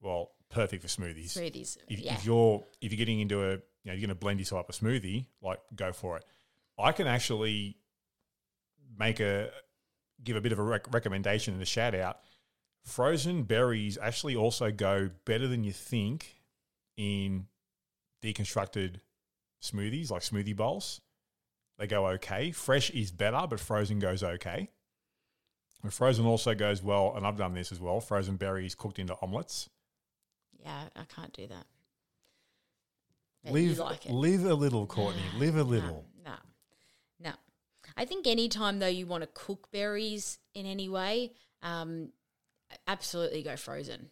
well, 0.00 0.32
perfect 0.50 0.82
for 0.82 0.88
smoothies. 0.88 1.36
Smoothies, 1.38 1.78
If, 1.88 2.00
yeah, 2.00 2.14
if 2.14 2.24
you're 2.24 2.64
if 2.80 2.92
you're 2.92 2.98
getting 2.98 3.20
into 3.20 3.42
a 3.44 3.52
you 3.52 3.58
know 3.86 3.92
you're 3.92 3.96
going 4.00 4.08
to 4.08 4.14
blend 4.14 4.38
yourself 4.40 4.60
up 4.60 4.70
a 4.70 4.72
smoothie, 4.72 5.26
like 5.42 5.60
go 5.74 5.92
for 5.92 6.16
it. 6.16 6.24
I 6.78 6.90
can 6.92 7.06
actually 7.06 7.76
make 8.98 9.20
a 9.20 9.50
give 10.22 10.36
a 10.36 10.40
bit 10.40 10.52
of 10.52 10.58
a 10.58 10.62
rec- 10.62 10.92
recommendation 10.92 11.54
and 11.54 11.62
a 11.62 11.66
shout 11.66 11.94
out. 11.94 12.18
Frozen 12.84 13.44
berries 13.44 13.98
actually 14.00 14.36
also 14.36 14.70
go 14.70 15.10
better 15.24 15.48
than 15.48 15.64
you 15.64 15.72
think 15.72 16.36
in 16.96 17.46
deconstructed 18.22 18.96
smoothies, 19.62 20.10
like 20.10 20.22
smoothie 20.22 20.54
bowls. 20.56 21.00
They 21.78 21.86
go 21.86 22.06
okay. 22.08 22.50
Fresh 22.52 22.90
is 22.90 23.10
better, 23.10 23.46
but 23.48 23.58
frozen 23.58 23.98
goes 23.98 24.22
okay. 24.22 24.68
And 25.82 25.92
frozen 25.92 26.24
also 26.24 26.54
goes 26.54 26.82
well, 26.82 27.14
and 27.16 27.26
I've 27.26 27.36
done 27.36 27.52
this 27.54 27.72
as 27.72 27.80
well. 27.80 28.00
Frozen 28.00 28.36
berries 28.36 28.74
cooked 28.74 28.98
into 28.98 29.16
omelets. 29.20 29.68
yeah. 30.62 30.84
I 30.96 31.04
can't 31.04 31.32
do 31.32 31.46
that. 31.48 31.66
But 33.42 33.52
Live, 33.52 33.78
like 33.78 34.06
live 34.08 34.44
a 34.44 34.54
little, 34.54 34.86
Courtney. 34.86 35.20
Live 35.36 35.56
a 35.56 35.64
little. 35.64 36.06
I 37.96 38.04
think 38.04 38.26
anytime 38.26 38.78
though 38.78 38.86
you 38.86 39.06
want 39.06 39.22
to 39.22 39.28
cook 39.32 39.70
berries 39.72 40.38
in 40.54 40.66
any 40.66 40.88
way, 40.88 41.32
um, 41.62 42.10
absolutely 42.86 43.42
go 43.42 43.56
frozen. 43.56 44.10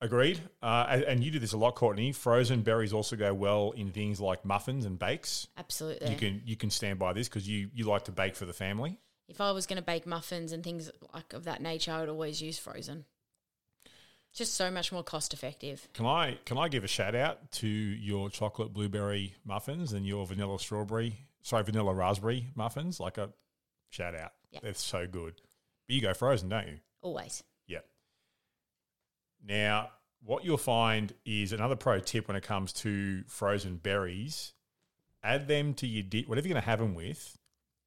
Agreed. 0.00 0.40
Uh, 0.62 0.86
and, 0.88 1.02
and 1.04 1.24
you 1.24 1.30
do 1.30 1.38
this 1.38 1.52
a 1.54 1.56
lot, 1.56 1.76
Courtney. 1.76 2.12
Frozen 2.12 2.62
berries 2.62 2.92
also 2.92 3.16
go 3.16 3.32
well 3.32 3.72
in 3.72 3.90
things 3.90 4.20
like 4.20 4.44
muffins 4.44 4.84
and 4.84 4.98
bakes. 4.98 5.48
Absolutely. 5.56 6.10
You 6.10 6.16
can 6.16 6.42
you 6.44 6.56
can 6.56 6.70
stand 6.70 6.98
by 6.98 7.12
this 7.12 7.28
because 7.28 7.48
you 7.48 7.70
you 7.72 7.86
like 7.86 8.04
to 8.04 8.12
bake 8.12 8.36
for 8.36 8.44
the 8.44 8.52
family. 8.52 8.98
if 9.28 9.40
I 9.40 9.52
was 9.52 9.66
going 9.66 9.78
to 9.78 9.82
bake 9.82 10.06
muffins 10.06 10.52
and 10.52 10.62
things 10.62 10.90
like 11.14 11.32
of 11.32 11.44
that 11.44 11.62
nature, 11.62 11.92
I 11.92 12.00
would 12.00 12.10
always 12.10 12.42
use 12.42 12.58
frozen. 12.58 13.06
Just 14.34 14.54
so 14.54 14.70
much 14.70 14.90
more 14.90 15.04
cost 15.04 15.32
effective. 15.32 15.88
Can 15.94 16.06
I 16.06 16.38
can 16.44 16.58
I 16.58 16.68
give 16.68 16.84
a 16.84 16.88
shout 16.88 17.14
out 17.14 17.50
to 17.52 17.68
your 17.68 18.28
chocolate 18.28 18.74
blueberry 18.74 19.34
muffins 19.44 19.92
and 19.92 20.04
your 20.04 20.26
vanilla 20.26 20.58
strawberry 20.58 21.28
sorry 21.44 21.62
vanilla 21.62 21.94
raspberry 21.94 22.48
muffins? 22.56 22.98
Like 22.98 23.16
a 23.18 23.30
shout 23.90 24.16
out. 24.16 24.32
Yeah. 24.50 24.58
They're 24.62 24.74
so 24.74 25.06
good. 25.06 25.34
But 25.86 25.94
you 25.94 26.00
go 26.02 26.12
frozen, 26.14 26.48
don't 26.48 26.66
you? 26.66 26.78
Always. 27.02 27.44
Yeah. 27.68 27.80
Now, 29.46 29.90
what 30.22 30.44
you'll 30.44 30.56
find 30.56 31.12
is 31.24 31.52
another 31.52 31.76
pro 31.76 32.00
tip 32.00 32.28
when 32.28 32.36
it 32.36 32.42
comes 32.42 32.72
to 32.74 33.22
frozen 33.28 33.76
berries. 33.76 34.52
Add 35.22 35.48
them 35.48 35.74
to 35.74 35.86
your 35.86 36.02
di- 36.02 36.24
whatever 36.24 36.48
you're 36.48 36.54
going 36.54 36.62
to 36.62 36.68
have 36.70 36.78
them 36.80 36.94
with. 36.94 37.38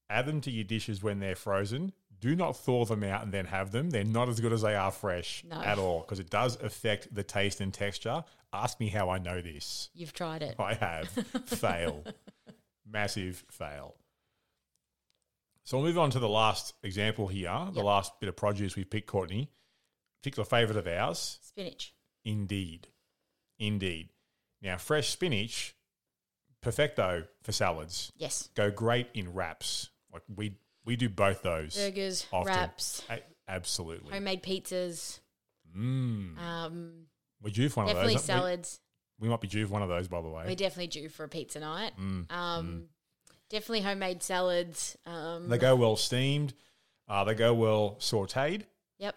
Add 0.10 0.26
them 0.26 0.42
to 0.42 0.52
your 0.52 0.64
dishes 0.64 1.04
when 1.04 1.20
they're 1.20 1.36
frozen. 1.36 1.94
Do 2.20 2.36
not 2.36 2.58
thaw 2.58 2.86
them 2.86 3.04
out 3.04 3.24
and 3.24 3.32
then 3.32 3.46
have 3.46 3.72
them. 3.72 3.90
They're 3.92 4.04
not 4.04 4.28
as 4.30 4.40
good 4.40 4.54
as 4.54 4.62
they 4.64 4.76
are 4.76 4.90
fresh 4.92 5.44
No. 5.48 5.62
at 5.62 5.78
all 5.78 6.00
because 6.02 6.20
it 6.20 6.30
does 6.32 6.60
affect 6.62 7.14
the 7.14 7.24
taste 7.24 7.62
and 7.62 7.72
texture. 7.74 8.24
Ask 8.54 8.80
me 8.80 8.88
how 8.90 9.10
I 9.10 9.20
know 9.20 9.42
this. 9.42 9.90
You've 9.94 10.14
tried 10.14 10.42
it. 10.42 10.56
I 10.60 10.74
have. 10.76 11.10
fail. 11.46 12.04
Massive 12.90 13.44
fail. 13.52 13.96
So 15.64 15.78
we'll 15.78 15.88
move 15.88 15.98
on 15.98 16.10
to 16.12 16.20
the 16.20 16.30
last 16.30 16.74
example 16.84 17.28
here, 17.28 17.50
the 17.72 17.78
Yep. 17.78 17.84
last 17.86 18.20
bit 18.22 18.30
of 18.30 18.36
produce 18.38 18.76
we've 18.76 18.90
picked, 18.90 19.08
Courtney. 19.08 19.52
Particular 20.22 20.46
favourite 20.46 20.80
of 20.80 20.88
ours. 20.88 21.40
Spinach. 21.42 21.94
Indeed. 22.24 22.88
Indeed. 23.60 24.14
Now, 24.62 24.78
fresh 24.78 25.10
spinach, 25.10 25.76
perfecto 26.62 27.28
for 27.44 27.52
salads. 27.52 28.12
Yes. 28.16 28.50
Go 28.56 28.72
great 28.72 29.10
in 29.14 29.34
wraps. 29.34 29.90
Like 30.12 30.24
we 30.34 30.58
we 30.86 30.96
do 30.96 31.10
both 31.10 31.42
those. 31.42 31.76
Burgers, 31.76 32.26
often. 32.32 32.48
wraps, 32.54 33.04
A- 33.10 33.22
absolutely. 33.50 34.10
homemade 34.10 34.42
pizzas, 34.42 35.20
Mm. 35.76 36.38
um, 36.38 37.08
for 37.42 37.82
one 37.82 37.88
definitely 37.88 38.16
of 38.16 38.22
those. 38.22 38.24
We- 38.24 38.26
salads. 38.26 38.80
We, 39.20 39.28
might 39.30 39.42
be 39.42 39.48
due 39.48 39.66
for 39.66 39.74
one 39.74 39.82
of 39.82 39.90
those, 39.90 40.08
by 40.08 40.22
the 40.22 40.28
way. 40.30 40.44
We're 40.46 40.56
definitely 40.56 40.88
due 40.88 41.10
for 41.10 41.24
a 41.24 41.28
pizza 41.30 41.60
night. 41.60 41.94
Mm, 42.00 42.32
Um, 42.32 42.90
Definitely 43.50 43.82
homemade 43.82 44.22
salads. 44.24 44.98
Um, 45.06 45.48
They 45.50 45.58
go 45.58 45.76
well 45.76 45.96
steamed. 45.96 46.54
Uh, 47.08 47.24
they 47.24 47.34
go 47.34 47.54
well 47.54 47.96
sautéed. 48.00 48.64
Yep. 49.00 49.16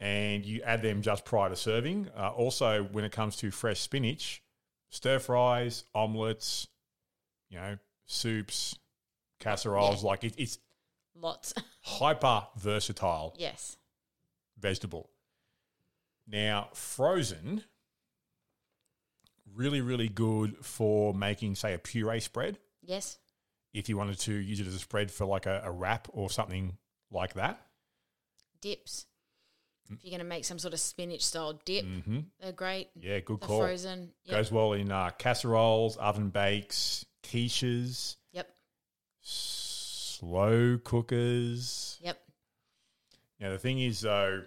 and 0.00 0.44
you 0.44 0.62
add 0.62 0.82
them 0.82 1.00
just 1.02 1.24
prior 1.24 1.48
to 1.48 1.56
serving. 1.56 2.08
Uh, 2.16 2.30
also, 2.30 2.82
when 2.84 3.04
it 3.04 3.12
comes 3.12 3.36
to 3.36 3.50
fresh 3.52 3.80
spinach, 3.80 4.42
stir 4.90 5.18
fries, 5.20 5.84
omelets, 5.94 6.66
you 7.48 7.58
know, 7.58 7.78
soups, 8.06 8.76
casseroles, 9.40 10.02
like 10.04 10.24
it, 10.24 10.34
it's 10.38 10.58
Lots. 11.14 11.54
hyper 11.82 12.46
versatile 12.56 13.34
yes. 13.38 13.76
vegetable. 14.58 15.10
Now, 16.26 16.68
frozen, 16.74 17.64
really, 19.58 19.80
really 19.80 20.08
good 20.08 20.64
for 20.64 21.12
making, 21.12 21.56
say, 21.56 21.74
a 21.74 21.78
puree 21.78 22.20
spread. 22.20 22.58
Yes. 22.82 23.18
If 23.74 23.88
you 23.88 23.96
wanted 23.98 24.18
to 24.20 24.32
use 24.32 24.60
it 24.60 24.66
as 24.68 24.74
a 24.74 24.78
spread 24.78 25.10
for 25.10 25.26
like 25.26 25.46
a, 25.46 25.60
a 25.64 25.70
wrap 25.70 26.08
or 26.12 26.30
something 26.30 26.78
like 27.10 27.34
that. 27.34 27.60
Dips. 28.62 29.04
If 29.90 30.04
you're 30.04 30.10
going 30.10 30.20
to 30.20 30.24
make 30.24 30.44
some 30.44 30.58
sort 30.58 30.74
of 30.74 30.80
spinach 30.80 31.24
style 31.24 31.60
dip, 31.64 31.84
hmm 31.84 32.20
they're 32.40 32.52
great. 32.52 32.88
Yeah, 32.94 33.20
good 33.20 33.40
call. 33.40 33.58
frozen. 33.60 34.10
Yep. 34.24 34.36
Goes 34.36 34.52
well 34.52 34.72
in 34.74 34.92
uh, 34.92 35.10
casseroles, 35.18 35.96
oven 35.96 36.28
bakes, 36.30 37.04
quiches, 37.24 38.16
Yep. 38.32 38.48
slow 39.22 40.78
cookers. 40.78 41.98
Yep. 42.02 42.18
Now, 43.40 43.50
the 43.50 43.58
thing 43.58 43.80
is, 43.80 44.00
though, 44.00 44.42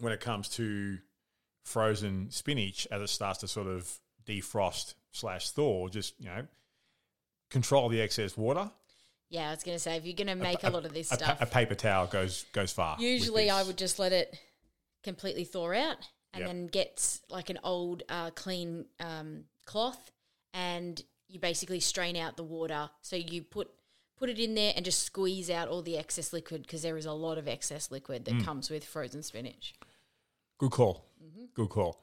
when 0.00 0.12
it 0.12 0.20
comes 0.20 0.48
to 0.50 0.98
frozen 1.64 2.30
spinach, 2.30 2.86
as 2.90 3.02
it 3.02 3.08
starts 3.08 3.40
to 3.40 3.48
sort 3.48 3.66
of 3.66 3.98
defrost 4.26 4.94
slash 5.12 5.50
thaw, 5.50 5.88
just, 5.88 6.14
you 6.20 6.26
know, 6.26 6.46
control 7.50 7.88
the 7.88 8.00
excess 8.00 8.36
water. 8.36 8.70
Yeah, 9.30 9.48
I 9.48 9.50
was 9.50 9.62
going 9.64 9.76
to 9.76 9.82
say, 9.82 9.96
if 9.96 10.04
you're 10.04 10.14
going 10.14 10.28
to 10.28 10.34
make 10.36 10.62
a, 10.62 10.70
lot 10.70 10.84
of 10.84 10.92
this 10.92 11.10
A, 11.10 11.16
stuff, 11.16 11.40
a 11.40 11.46
paper 11.46 11.74
towel 11.74 12.06
goes 12.06 12.44
goes 12.52 12.72
far. 12.72 12.96
usually 13.00 13.50
I 13.50 13.62
would 13.62 13.76
just 13.78 13.98
let 13.98 14.12
it 14.12 14.38
completely 15.02 15.44
thaw 15.44 15.72
out 15.72 15.96
and 16.32 16.40
Yep. 16.40 16.46
then 16.48 16.66
get 16.66 17.18
like 17.30 17.50
an 17.50 17.58
old 17.64 18.02
uh, 18.08 18.30
clean 18.30 18.86
um, 19.00 19.44
cloth 19.66 20.10
and 20.52 21.02
you 21.28 21.38
basically 21.40 21.80
strain 21.80 22.16
out 22.16 22.36
the 22.36 22.44
water. 22.44 22.90
So 23.02 23.16
you 23.16 23.42
put 23.42 23.70
put 24.16 24.30
it 24.30 24.38
in 24.38 24.54
there 24.54 24.72
and 24.76 24.84
just 24.84 25.02
squeeze 25.02 25.50
out 25.50 25.68
all 25.68 25.82
the 25.82 25.98
excess 25.98 26.32
liquid 26.32 26.62
because 26.62 26.82
there 26.82 26.96
is 26.96 27.06
a 27.06 27.12
lot 27.12 27.36
of 27.38 27.48
excess 27.48 27.90
liquid 27.90 28.24
that 28.26 28.44
comes 28.44 28.70
with 28.70 28.84
frozen 28.84 29.22
spinach. 29.22 29.74
Good 30.58 30.70
call. 30.70 31.04
Good 31.54 31.68
call. 31.68 32.00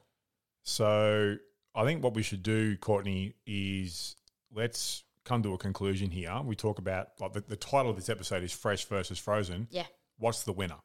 So 0.64 1.38
I 1.76 1.86
think 1.86 2.04
what 2.04 2.14
we 2.14 2.24
should 2.24 2.44
do, 2.44 2.78
Courtney, 2.78 3.36
is 3.46 4.16
let's 4.54 5.04
come 5.26 5.44
to 5.44 5.54
a 5.54 5.58
conclusion 5.58 6.12
here. 6.12 6.40
We 6.44 6.56
talk 6.56 6.80
about 6.80 7.10
like 7.20 7.34
the, 7.34 7.42
the 7.42 7.56
title 7.56 7.90
of 7.90 7.96
this 7.96 8.10
episode 8.10 8.44
is 8.44 8.52
fresh 8.52 8.86
versus 8.86 9.20
frozen. 9.20 9.68
Yeah, 9.72 9.86
What's 10.22 10.44
the 10.44 10.54
winner? 10.54 10.78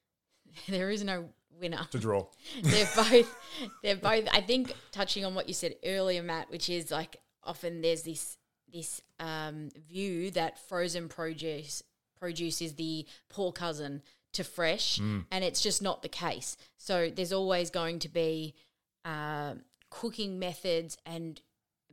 there 0.68 0.90
is 0.90 1.04
no 1.04 1.28
winner. 1.60 1.86
To 1.92 1.98
draw. 1.98 2.26
they're 2.62 2.88
both 2.96 3.36
they're 3.82 3.96
both 3.96 4.28
I 4.32 4.40
think 4.40 4.74
touching 4.90 5.24
on 5.24 5.34
what 5.34 5.46
you 5.46 5.54
said 5.54 5.76
earlier, 5.84 6.22
Matt, 6.22 6.50
which 6.50 6.68
is 6.68 6.90
like 6.90 7.16
often 7.44 7.80
there's 7.80 8.02
this 8.02 8.36
this 8.72 9.00
um, 9.20 9.70
view 9.88 10.32
that 10.32 10.58
frozen 10.68 11.08
produce 11.08 11.84
produce 12.18 12.60
is 12.60 12.74
the 12.74 13.06
poor 13.30 13.52
cousin 13.52 14.02
to 14.34 14.44
fresh, 14.44 14.98
and 14.98 15.44
it's 15.44 15.60
just 15.60 15.82
not 15.82 16.02
the 16.02 16.08
case. 16.08 16.56
So 16.76 17.10
there's 17.10 17.32
always 17.32 17.70
going 17.70 17.98
to 18.00 18.08
be 18.08 18.54
uh, 19.04 19.54
cooking 19.90 20.38
methods 20.38 20.96
and 21.06 21.40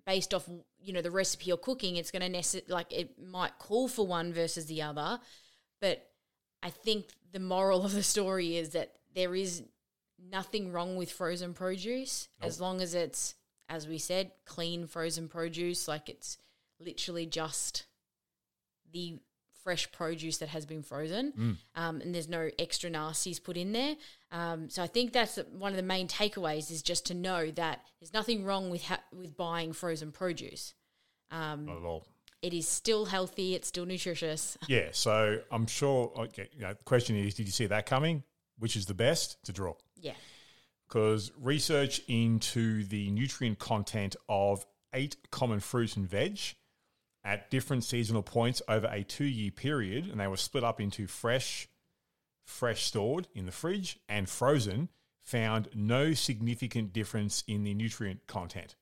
based 0.06 0.34
off 0.34 0.49
you 0.80 0.93
know 0.93 1.01
the 1.01 1.12
recipe 1.12 1.45
you're 1.45 1.58
cooking, 1.58 1.95
it's 1.95 2.12
going 2.12 2.32
to 2.32 2.39
necess- 2.39 2.69
like 2.69 2.91
it 2.91 3.19
might 3.19 3.58
call 3.60 3.88
for 3.88 4.06
one 4.06 4.34
versus 4.34 4.65
the 4.65 4.82
other, 4.82 5.19
but 5.80 6.08
I 6.63 6.69
think 6.69 7.06
the 7.32 7.39
moral 7.39 7.86
of 7.86 7.93
the 7.93 8.04
story 8.04 8.58
is 8.58 8.69
that 8.69 8.93
there 9.13 9.36
is 9.36 9.63
nothing 10.32 10.71
wrong 10.71 10.95
with 10.95 11.12
frozen 11.12 11.54
produce 11.54 12.30
as 12.41 12.62
long 12.62 12.82
as 12.82 12.93
it's, 12.93 13.36
as 13.69 13.88
we 13.88 13.97
said, 13.97 14.32
clean 14.45 14.88
frozen 14.88 15.27
produce. 15.27 15.88
Like 15.88 16.10
it's 16.10 16.38
literally 16.80 17.25
just 17.25 17.86
the 18.93 19.19
fresh 19.63 19.91
produce 19.91 20.38
that 20.39 20.50
has 20.50 20.65
been 20.65 20.82
frozen, 20.84 21.58
um, 21.76 22.02
and 22.02 22.13
there's 22.13 22.28
no 22.30 22.50
extra 22.60 22.89
nasties 22.89 23.43
put 23.43 23.58
in 23.58 23.71
there. 23.71 23.95
Um, 24.32 24.69
so 24.69 24.82
I 24.84 24.88
think 24.88 25.13
that's 25.13 25.38
one 25.52 25.71
of 25.71 25.78
the 25.78 25.84
main 25.84 26.08
takeaways 26.08 26.71
is 26.71 26.82
just 26.82 27.06
to 27.08 27.13
know 27.13 27.52
that 27.52 27.82
there's 28.00 28.13
nothing 28.13 28.43
wrong 28.45 28.69
with 28.69 28.84
ha- 28.84 29.04
with 29.13 29.36
buying 29.38 29.74
frozen 29.74 30.12
produce. 30.12 30.74
Um, 31.32 31.65
Not 31.65 31.78
at 31.78 31.84
all. 31.84 32.06
it 32.41 32.54
is 32.54 32.67
still 32.67 33.06
healthy. 33.06 33.56
It's 33.56 33.67
still 33.67 33.86
nutritious. 33.86 34.58
Yeah. 34.67 34.89
So 34.91 35.39
I'm 35.52 35.67
sure. 35.67 36.12
Okay, 36.17 36.50
you 36.54 36.62
know, 36.62 36.74
the 36.74 36.84
question 36.84 37.15
is, 37.15 37.34
did 37.36 37.45
you 37.45 37.52
see 37.52 37.67
that 37.67 37.86
coming? 37.86 38.24
Which 38.60 38.76
is 38.76 38.86
the 38.86 38.93
best 38.93 39.38
to 39.45 39.52
draw? 39.54 39.74
Yeah. 39.95 40.13
because 40.88 41.32
research 41.39 42.02
into 42.08 42.84
the 42.86 43.10
nutrient 43.12 43.60
content 43.60 44.15
of 44.28 44.65
eight 44.93 45.15
common 45.32 45.60
fruits 45.60 45.95
and 45.95 46.08
veg 46.10 46.39
at 47.23 47.49
different 47.51 47.84
seasonal 47.84 48.23
points 48.23 48.62
over 48.67 48.88
a 48.88 49.03
two 49.03 49.25
year 49.25 49.51
period, 49.51 50.07
and 50.07 50.19
they 50.19 50.27
were 50.27 50.38
split 50.38 50.63
up 50.63 50.81
into 50.81 51.07
fresh, 51.07 51.67
fresh 52.45 52.84
stored 52.84 53.27
in 53.36 53.45
the 53.45 53.51
fridge, 53.51 53.99
and 54.10 54.29
frozen, 54.29 54.89
found 55.21 55.69
no 55.73 56.13
significant 56.13 56.93
difference 56.93 57.43
in 57.47 57.63
the 57.63 57.73
nutrient 57.73 58.25
content. 58.27 58.75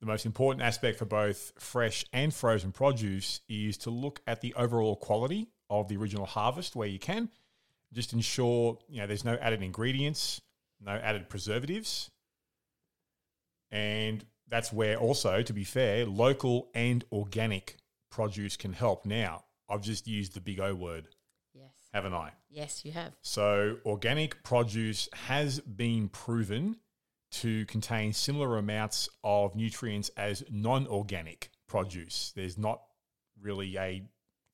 The 0.00 0.06
most 0.06 0.26
important 0.26 0.62
aspect 0.62 0.98
for 0.98 1.06
both 1.06 1.52
fresh 1.58 2.04
and 2.12 2.32
frozen 2.32 2.70
produce 2.70 3.40
is 3.48 3.76
to 3.78 3.90
look 3.90 4.20
at 4.26 4.40
the 4.40 4.54
overall 4.54 4.94
quality 4.94 5.48
of 5.70 5.88
the 5.88 5.96
original 5.96 6.26
harvest 6.26 6.76
where 6.76 6.86
you 6.88 6.98
can. 6.98 7.30
Just 7.92 8.12
ensure 8.12 8.78
you 8.88 9.00
know 9.00 9.06
there's 9.06 9.24
no 9.24 9.34
added 9.40 9.62
ingredients, 9.62 10.40
no 10.80 10.92
added 10.92 11.28
preservatives. 11.28 12.10
And 13.70 14.24
that's 14.50 14.72
where 14.72 14.96
also, 14.96 15.42
to 15.42 15.52
be 15.52 15.64
fair, 15.64 16.06
local 16.06 16.70
and 16.74 17.04
organic 17.12 17.76
produce 18.10 18.56
can 18.56 18.72
help. 18.72 19.04
Now, 19.06 19.44
I've 19.68 19.82
just 19.82 20.06
used 20.06 20.34
the 20.34 20.40
big 20.40 20.60
O 20.60 20.74
word, 20.74 21.08
Yes. 21.54 21.70
haven't 21.92 22.14
I? 22.14 22.32
Yes, 22.48 22.84
you 22.84 22.92
have. 22.92 23.14
So, 23.22 23.78
organic 23.84 24.42
produce 24.42 25.08
has 25.12 25.60
been 25.60 26.08
proven 26.08 26.76
to 27.30 27.66
contain 27.66 28.12
similar 28.14 28.56
amounts 28.56 29.08
of 29.22 29.54
nutrients 29.54 30.08
as 30.16 30.42
non 30.50 30.86
organic 30.86 31.50
produce. 31.66 32.32
There's 32.34 32.56
not 32.56 32.80
really 33.40 33.76
a 33.76 34.02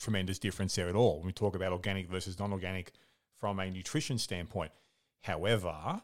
tremendous 0.00 0.38
difference 0.40 0.74
there 0.74 0.88
at 0.88 0.96
all 0.96 1.18
when 1.18 1.26
we 1.26 1.32
talk 1.32 1.54
about 1.54 1.72
organic 1.72 2.08
versus 2.08 2.38
non 2.38 2.52
organic 2.52 2.92
from 3.38 3.60
a 3.60 3.70
nutrition 3.70 4.18
standpoint. 4.18 4.72
However, 5.22 6.02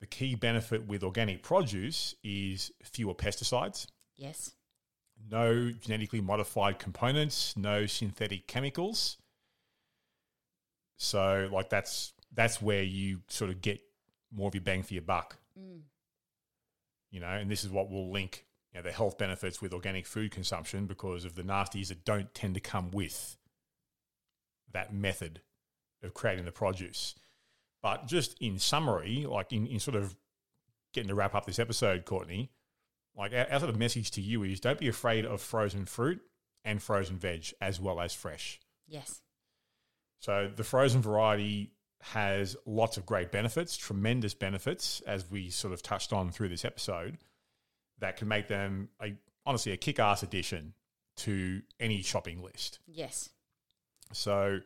the 0.00 0.06
key 0.06 0.34
benefit 0.34 0.86
with 0.86 1.02
organic 1.04 1.42
produce 1.42 2.14
is 2.24 2.72
fewer 2.82 3.14
pesticides, 3.14 3.86
Yes. 4.16 4.52
no 5.30 5.70
genetically 5.70 6.20
modified 6.20 6.78
components, 6.78 7.56
no 7.56 7.86
synthetic 7.86 8.46
chemicals. 8.46 9.18
So 10.96 11.48
like 11.52 11.70
that's 11.70 12.12
that's 12.32 12.60
where 12.62 12.82
you 12.82 13.20
sort 13.28 13.50
of 13.50 13.60
get 13.60 13.80
more 14.32 14.48
of 14.48 14.54
your 14.54 14.62
bang 14.62 14.82
for 14.82 14.94
your 14.94 15.02
buck. 15.02 15.36
Mm. 15.58 15.82
You 17.10 17.20
know, 17.20 17.26
and 17.28 17.50
this 17.50 17.64
is 17.64 17.70
what 17.70 17.90
will 17.90 18.10
link 18.10 18.46
you 18.72 18.78
know, 18.78 18.82
the 18.84 18.92
health 18.92 19.18
benefits 19.18 19.60
with 19.60 19.72
organic 19.74 20.06
food 20.06 20.30
consumption 20.30 20.86
because 20.86 21.24
of 21.24 21.34
the 21.34 21.42
nasties 21.42 21.88
that 21.88 22.04
don't 22.04 22.32
tend 22.34 22.54
to 22.54 22.60
come 22.60 22.90
with 22.90 23.36
that 24.72 24.94
method 24.94 25.40
of 26.02 26.14
creating 26.14 26.44
the 26.44 26.52
produce. 26.52 27.16
But 27.82 28.06
just 28.06 28.36
in 28.40 28.58
summary, 28.58 29.26
like 29.28 29.52
in, 29.52 29.66
in 29.66 29.80
sort 29.80 29.96
of 29.96 30.14
getting 30.92 31.08
to 31.08 31.14
wrap 31.14 31.34
up 31.34 31.46
this 31.46 31.58
episode, 31.58 32.04
Courtney, 32.04 32.50
like 33.16 33.32
our, 33.32 33.46
our 33.50 33.60
sort 33.60 33.70
of 33.70 33.78
message 33.78 34.10
to 34.12 34.20
you 34.20 34.42
is 34.42 34.60
don't 34.60 34.78
be 34.78 34.88
afraid 34.88 35.24
of 35.24 35.40
frozen 35.40 35.86
fruit 35.86 36.20
and 36.64 36.82
frozen 36.82 37.16
veg 37.16 37.52
as 37.60 37.80
well 37.80 38.00
as 38.00 38.14
fresh. 38.14 38.60
Yes. 38.86 39.22
So 40.18 40.50
the 40.54 40.64
frozen 40.64 41.00
variety 41.00 41.72
has 42.02 42.56
lots 42.66 42.96
of 42.96 43.06
great 43.06 43.30
benefits, 43.30 43.76
tremendous 43.76 44.34
benefits, 44.34 45.00
as 45.06 45.30
we 45.30 45.50
sort 45.50 45.72
of 45.72 45.82
touched 45.82 46.12
on 46.12 46.30
through 46.30 46.48
this 46.48 46.64
episode, 46.64 47.18
that 47.98 48.16
can 48.16 48.28
make 48.28 48.48
them 48.48 48.88
a 49.02 49.14
honestly 49.46 49.72
a 49.72 49.76
kick-ass 49.76 50.22
addition 50.22 50.74
to 51.16 51.62
any 51.78 52.02
shopping 52.02 52.42
list. 52.42 52.78
Yes. 52.86 53.30
So, 54.12 54.60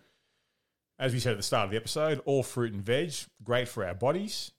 as 0.99 1.13
we 1.13 1.21
said 1.21 1.33
at 1.33 1.37
the 1.37 1.43
start 1.43 1.67
of 1.67 1.71
the 1.71 1.77
episode, 1.77 2.21
all 2.25 2.43
fruit 2.43 2.73
and 2.73 2.83
veg 2.83 3.13
great 3.43 3.69
for 3.69 3.87
our 3.87 3.95
bodies 3.95 4.53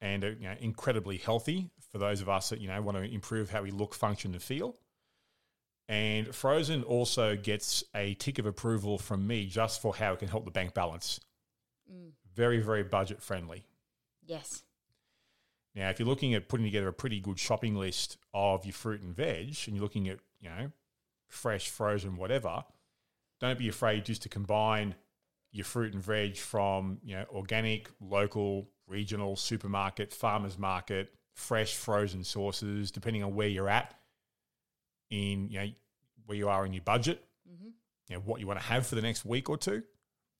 and 0.00 0.24
uh, 0.24 0.28
you 0.28 0.48
know, 0.48 0.54
incredibly 0.60 1.16
healthy 1.16 1.70
for 1.90 1.98
those 1.98 2.20
of 2.20 2.28
us 2.28 2.48
that 2.50 2.60
you 2.60 2.68
know 2.68 2.80
want 2.82 2.96
to 2.96 3.04
improve 3.04 3.50
how 3.50 3.62
we 3.62 3.70
look, 3.70 3.94
function, 3.94 4.32
and 4.32 4.42
feel. 4.42 4.76
And 5.88 6.34
frozen 6.34 6.82
also 6.84 7.36
gets 7.36 7.84
a 7.94 8.14
tick 8.14 8.38
of 8.38 8.46
approval 8.46 8.98
from 8.98 9.26
me 9.26 9.46
just 9.46 9.82
for 9.82 9.94
how 9.94 10.12
it 10.12 10.20
can 10.20 10.28
help 10.28 10.44
the 10.44 10.50
bank 10.50 10.74
balance. 10.74 11.20
Very, 12.34 12.60
very 12.60 12.82
budget 12.82 13.20
friendly. 13.20 13.64
Yes. 14.24 14.62
Now, 15.74 15.90
if 15.90 15.98
you're 15.98 16.08
looking 16.08 16.34
at 16.34 16.48
putting 16.48 16.64
together 16.66 16.88
a 16.88 16.92
pretty 16.92 17.20
good 17.20 17.38
shopping 17.38 17.76
list 17.76 18.16
of 18.32 18.64
your 18.64 18.72
fruit 18.72 19.02
and 19.02 19.14
veg, 19.14 19.56
and 19.66 19.76
you're 19.76 19.82
looking 19.82 20.08
at 20.08 20.18
you 20.40 20.48
know 20.48 20.70
fresh, 21.28 21.68
frozen, 21.68 22.16
whatever, 22.16 22.64
don't 23.40 23.58
be 23.58 23.68
afraid 23.68 24.04
just 24.04 24.22
to 24.22 24.28
combine 24.28 24.94
your 25.52 25.64
fruit 25.64 25.92
and 25.94 26.02
veg 26.02 26.36
from 26.36 26.98
you 27.04 27.14
know 27.14 27.24
organic, 27.30 27.88
local, 28.00 28.68
regional, 28.86 29.36
supermarket, 29.36 30.12
farmers 30.12 30.58
market, 30.58 31.12
fresh, 31.34 31.74
frozen 31.76 32.24
sources, 32.24 32.90
depending 32.90 33.22
on 33.22 33.34
where 33.34 33.48
you're 33.48 33.68
at 33.68 33.94
in 35.10 35.48
you 35.50 35.60
know 35.60 35.68
where 36.26 36.38
you 36.38 36.48
are 36.48 36.64
in 36.64 36.72
your 36.72 36.82
budget, 36.82 37.24
mm-hmm. 37.50 37.68
you 38.08 38.16
know 38.16 38.22
what 38.24 38.40
you 38.40 38.46
want 38.46 38.58
to 38.58 38.66
have 38.66 38.86
for 38.86 38.94
the 38.94 39.02
next 39.02 39.24
week 39.24 39.50
or 39.50 39.56
two. 39.58 39.82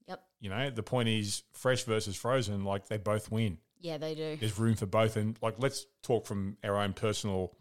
Yep. 0.09 0.22
You 0.40 0.51
know, 0.51 0.70
the 0.70 0.83
point 0.83 1.09
is 1.09 1.42
fresh 1.53 1.85
versus 1.85 2.16
frozen, 2.16 2.64
like 2.64 2.88
they 2.88 2.96
both 2.96 3.31
win 3.31 3.59
Yeah, 3.81 3.98
they 3.98 4.14
do. 4.14 4.37
there's 4.37 4.59
room 4.59 4.75
for 4.75 4.87
both. 4.87 5.16
And 5.16 5.38
like, 5.42 5.55
let's 5.59 5.87
talk 6.03 6.27
from 6.27 6.57
our 6.64 6.77
own 6.77 6.92
personal 6.92 7.55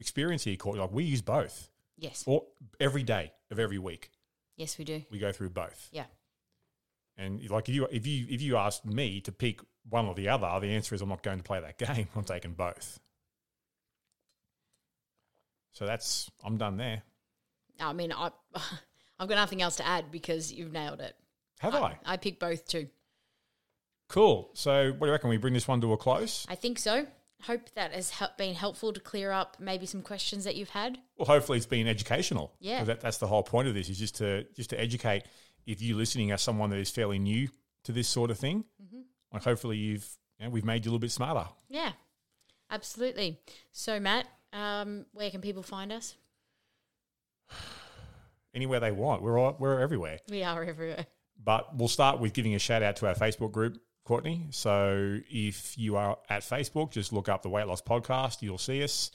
experience 0.00 0.44
here, 0.44 0.56
Courtney. 0.56 0.80
Like, 0.80 0.92
we 0.92 1.04
use 1.04 1.22
both, 1.22 1.70
Yes. 1.96 2.24
or 2.26 2.44
every 2.80 3.02
day 3.02 3.32
of 3.50 3.58
every 3.58 3.78
week, 3.78 4.10
Yes, 4.56 4.76
we 4.78 4.84
do. 4.84 5.02
we 5.10 5.18
go 5.18 5.30
through 5.32 5.50
both. 5.50 5.88
Yeah. 5.92 6.06
And 7.16 7.48
like, 7.48 7.68
if 7.68 7.74
you 7.74 7.86
if 7.90 8.06
you 8.06 8.26
if 8.28 8.42
you 8.42 8.56
ask 8.56 8.84
me 8.84 9.20
to 9.22 9.32
pick 9.32 9.60
one 9.88 10.06
or 10.06 10.14
the 10.14 10.28
other, 10.28 10.48
the 10.60 10.74
answer 10.74 10.94
is 10.94 11.02
I'm 11.02 11.08
not 11.08 11.22
going 11.22 11.38
to 11.38 11.44
play 11.44 11.60
that 11.60 11.78
game. 11.96 12.08
I'm 12.16 12.24
taking 12.24 12.52
both. 12.54 12.98
So 15.72 15.86
that's 15.86 16.30
I'm 16.44 16.56
done 16.56 16.76
there. 16.76 17.02
I 17.80 17.92
mean, 17.92 18.12
I, 18.12 18.30
I've 19.18 19.28
got 19.28 19.36
nothing 19.36 19.62
else 19.62 19.76
to 19.76 19.86
add 19.86 20.10
because 20.10 20.52
you've 20.52 20.72
nailed 20.72 21.00
it. 21.00 21.14
Have 21.58 21.74
I? 21.74 21.98
I 22.04 22.16
picked 22.16 22.40
both 22.40 22.66
too. 22.66 22.88
Cool. 24.08 24.50
So 24.54 24.90
what 24.90 25.00
do 25.00 25.06
you 25.06 25.12
reckon? 25.12 25.30
We 25.30 25.38
bring 25.38 25.54
this 25.54 25.66
one 25.66 25.80
to 25.80 25.92
a 25.92 25.96
close. 25.96 26.46
I 26.48 26.54
think 26.54 26.78
so. 26.78 27.06
Hope 27.42 27.68
that 27.74 27.92
has 27.92 28.12
been 28.38 28.54
helpful 28.54 28.92
to 28.92 29.00
clear 29.00 29.30
up 29.30 29.56
maybe 29.60 29.86
some 29.86 30.02
questions 30.02 30.44
that 30.44 30.56
you've 30.56 30.70
had. 30.70 30.98
Well, 31.16 31.26
hopefully 31.26 31.58
it's 31.58 31.66
been 31.66 31.86
educational. 31.86 32.52
Yeah, 32.60 32.84
That, 32.84 33.00
that's 33.00 33.18
the 33.18 33.26
whole 33.26 33.42
point 33.42 33.68
of 33.68 33.74
this 33.74 33.88
is 33.90 33.98
just 33.98 34.16
to 34.16 34.44
just 34.54 34.70
to 34.70 34.80
educate. 34.80 35.24
If 35.66 35.80
you 35.82 35.96
listening 35.96 36.32
are 36.32 36.36
someone 36.38 36.70
that 36.70 36.78
is 36.78 36.90
fairly 36.90 37.18
new 37.18 37.48
to 37.84 37.92
this 37.92 38.08
sort 38.08 38.30
of 38.30 38.38
thing, 38.38 38.64
Mm-hmm. 38.82 39.00
like 39.32 39.44
hopefully 39.44 39.76
you've 39.76 40.08
you 40.38 40.46
know, 40.46 40.50
we've 40.50 40.64
made 40.64 40.84
you 40.84 40.90
a 40.90 40.92
little 40.92 41.00
bit 41.00 41.10
smarter. 41.12 41.48
Yeah, 41.68 41.92
absolutely. 42.70 43.38
So, 43.72 44.00
Matt, 44.00 44.26
um, 44.52 45.06
where 45.12 45.30
can 45.30 45.40
people 45.40 45.62
find 45.62 45.92
us? 45.92 46.16
anywhere 48.54 48.80
they 48.80 48.92
want. 48.92 49.22
We're 49.22 49.38
all, 49.38 49.56
we're 49.58 49.80
everywhere. 49.80 50.18
We 50.28 50.42
are 50.42 50.62
everywhere. 50.64 51.06
But 51.42 51.76
we'll 51.76 51.88
start 51.88 52.20
with 52.20 52.32
giving 52.32 52.54
a 52.54 52.58
shout 52.58 52.82
out 52.82 52.96
to 52.96 53.06
our 53.08 53.14
Facebook 53.14 53.52
group, 53.52 53.78
Courtney. 54.04 54.46
So 54.50 55.18
if 55.28 55.76
you 55.76 55.96
are 55.96 56.18
at 56.28 56.42
Facebook, 56.42 56.90
just 56.92 57.12
look 57.12 57.28
up 57.28 57.42
the 57.42 57.48
Weight 57.48 57.66
Loss 57.66 57.82
Podcast. 57.82 58.42
You'll 58.42 58.58
see 58.58 58.82
us. 58.82 59.10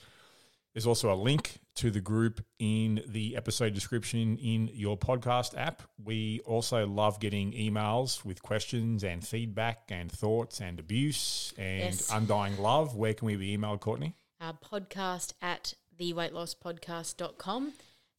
There's 0.74 0.86
also 0.86 1.12
a 1.12 1.16
link 1.16 1.58
to 1.76 1.90
the 1.90 2.00
group 2.00 2.44
in 2.58 3.02
the 3.08 3.36
episode 3.36 3.74
description 3.74 4.36
in 4.36 4.70
your 4.72 4.96
podcast 4.96 5.56
app. 5.56 5.82
We 6.02 6.40
also 6.44 6.86
love 6.86 7.18
getting 7.18 7.52
emails 7.52 8.24
with 8.24 8.42
questions 8.42 9.02
and 9.02 9.26
feedback 9.26 9.84
and 9.88 10.12
thoughts 10.12 10.60
and 10.60 10.78
abuse 10.78 11.52
and 11.58 11.94
Yes. 11.94 12.12
undying 12.12 12.56
love. 12.58 12.94
Where 12.94 13.14
can 13.14 13.26
we 13.26 13.36
be 13.36 13.56
emailed, 13.56 13.80
Courtney? 13.80 14.14
Our 14.40 14.54
podcast 14.54 15.32
at 15.42 15.74
theweightlosspodcast.com. 15.98 17.72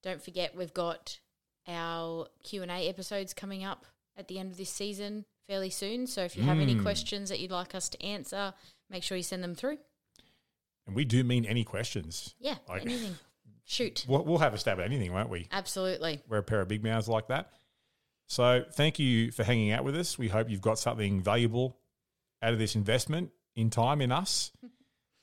Don't 0.04 0.22
forget 0.22 0.56
we've 0.56 0.74
got 0.74 1.20
our 1.68 2.28
Q&A 2.43 2.89
episodes 2.89 3.34
coming 3.34 3.64
up 3.64 3.86
at 4.18 4.28
the 4.28 4.39
end 4.39 4.52
of 4.52 4.58
this 4.58 4.70
season 4.70 5.26
fairly 5.47 5.70
soon. 5.70 6.08
So 6.08 6.24
if 6.24 6.36
you 6.36 6.43
have 6.43 6.60
any 6.60 6.74
hmm. 6.74 6.84
questions 6.84 7.30
that 7.30 7.39
you'd 7.39 7.52
like 7.52 7.76
us 7.76 7.89
to 7.89 8.04
answer, 8.04 8.54
make 8.89 9.04
sure 9.04 9.18
you 9.18 9.24
send 9.24 9.43
them 9.43 9.56
through. 9.56 9.78
And 10.88 10.95
we 10.95 11.05
do 11.05 11.23
mean 11.23 11.45
any 11.45 11.63
questions. 11.63 12.36
Yeah, 12.39 12.55
Like- 12.67 12.82
anything. 12.84 13.15
Shoot. 13.65 14.05
We'll, 14.09 14.25
we'll 14.25 14.39
have 14.39 14.53
a 14.53 14.57
stab 14.57 14.79
at 14.79 14.86
anything, 14.86 15.13
won't 15.13 15.29
we? 15.29 15.47
Absolutely. 15.51 16.21
We're 16.27 16.39
a 16.39 16.43
pair 16.43 16.59
of 16.61 16.67
big 16.67 16.84
mouths 16.84 17.07
like 17.07 17.27
that. 17.27 17.51
So 18.27 18.63
thank 18.73 18.97
you 18.99 19.32
for 19.32 19.43
hanging 19.43 19.71
out 19.71 19.84
with 19.84 19.95
us. 19.95 20.17
We 20.17 20.27
hope 20.27 20.49
you've 20.49 20.61
got 20.61 20.79
something 20.79 21.21
valuable 21.21 21.77
out 22.41 22.53
of 22.53 22.59
this 22.59 22.75
investment 22.75 23.32
in 23.55 23.69
time 23.69 24.01
in 24.01 24.11
us. 24.11 24.51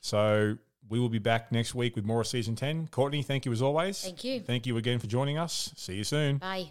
So 0.00 0.56
we 0.88 1.00
will 1.00 1.08
be 1.08 1.18
back 1.18 1.50
next 1.50 1.74
week 1.74 1.96
with 1.96 2.04
more 2.04 2.20
of 2.20 2.28
season 2.28 2.54
10. 2.54 2.86
Courtney, 2.88 3.22
thank 3.24 3.44
you 3.44 3.52
as 3.52 3.60
always. 3.60 4.00
Thank 4.00 4.22
you. 4.22 4.40
Thank 4.40 4.64
you 4.64 4.76
again 4.76 5.00
for 5.00 5.08
joining 5.08 5.36
us. 5.36 5.72
See 5.76 5.96
you 5.96 6.04
soon. 6.04 6.38
Bye. 6.38 6.70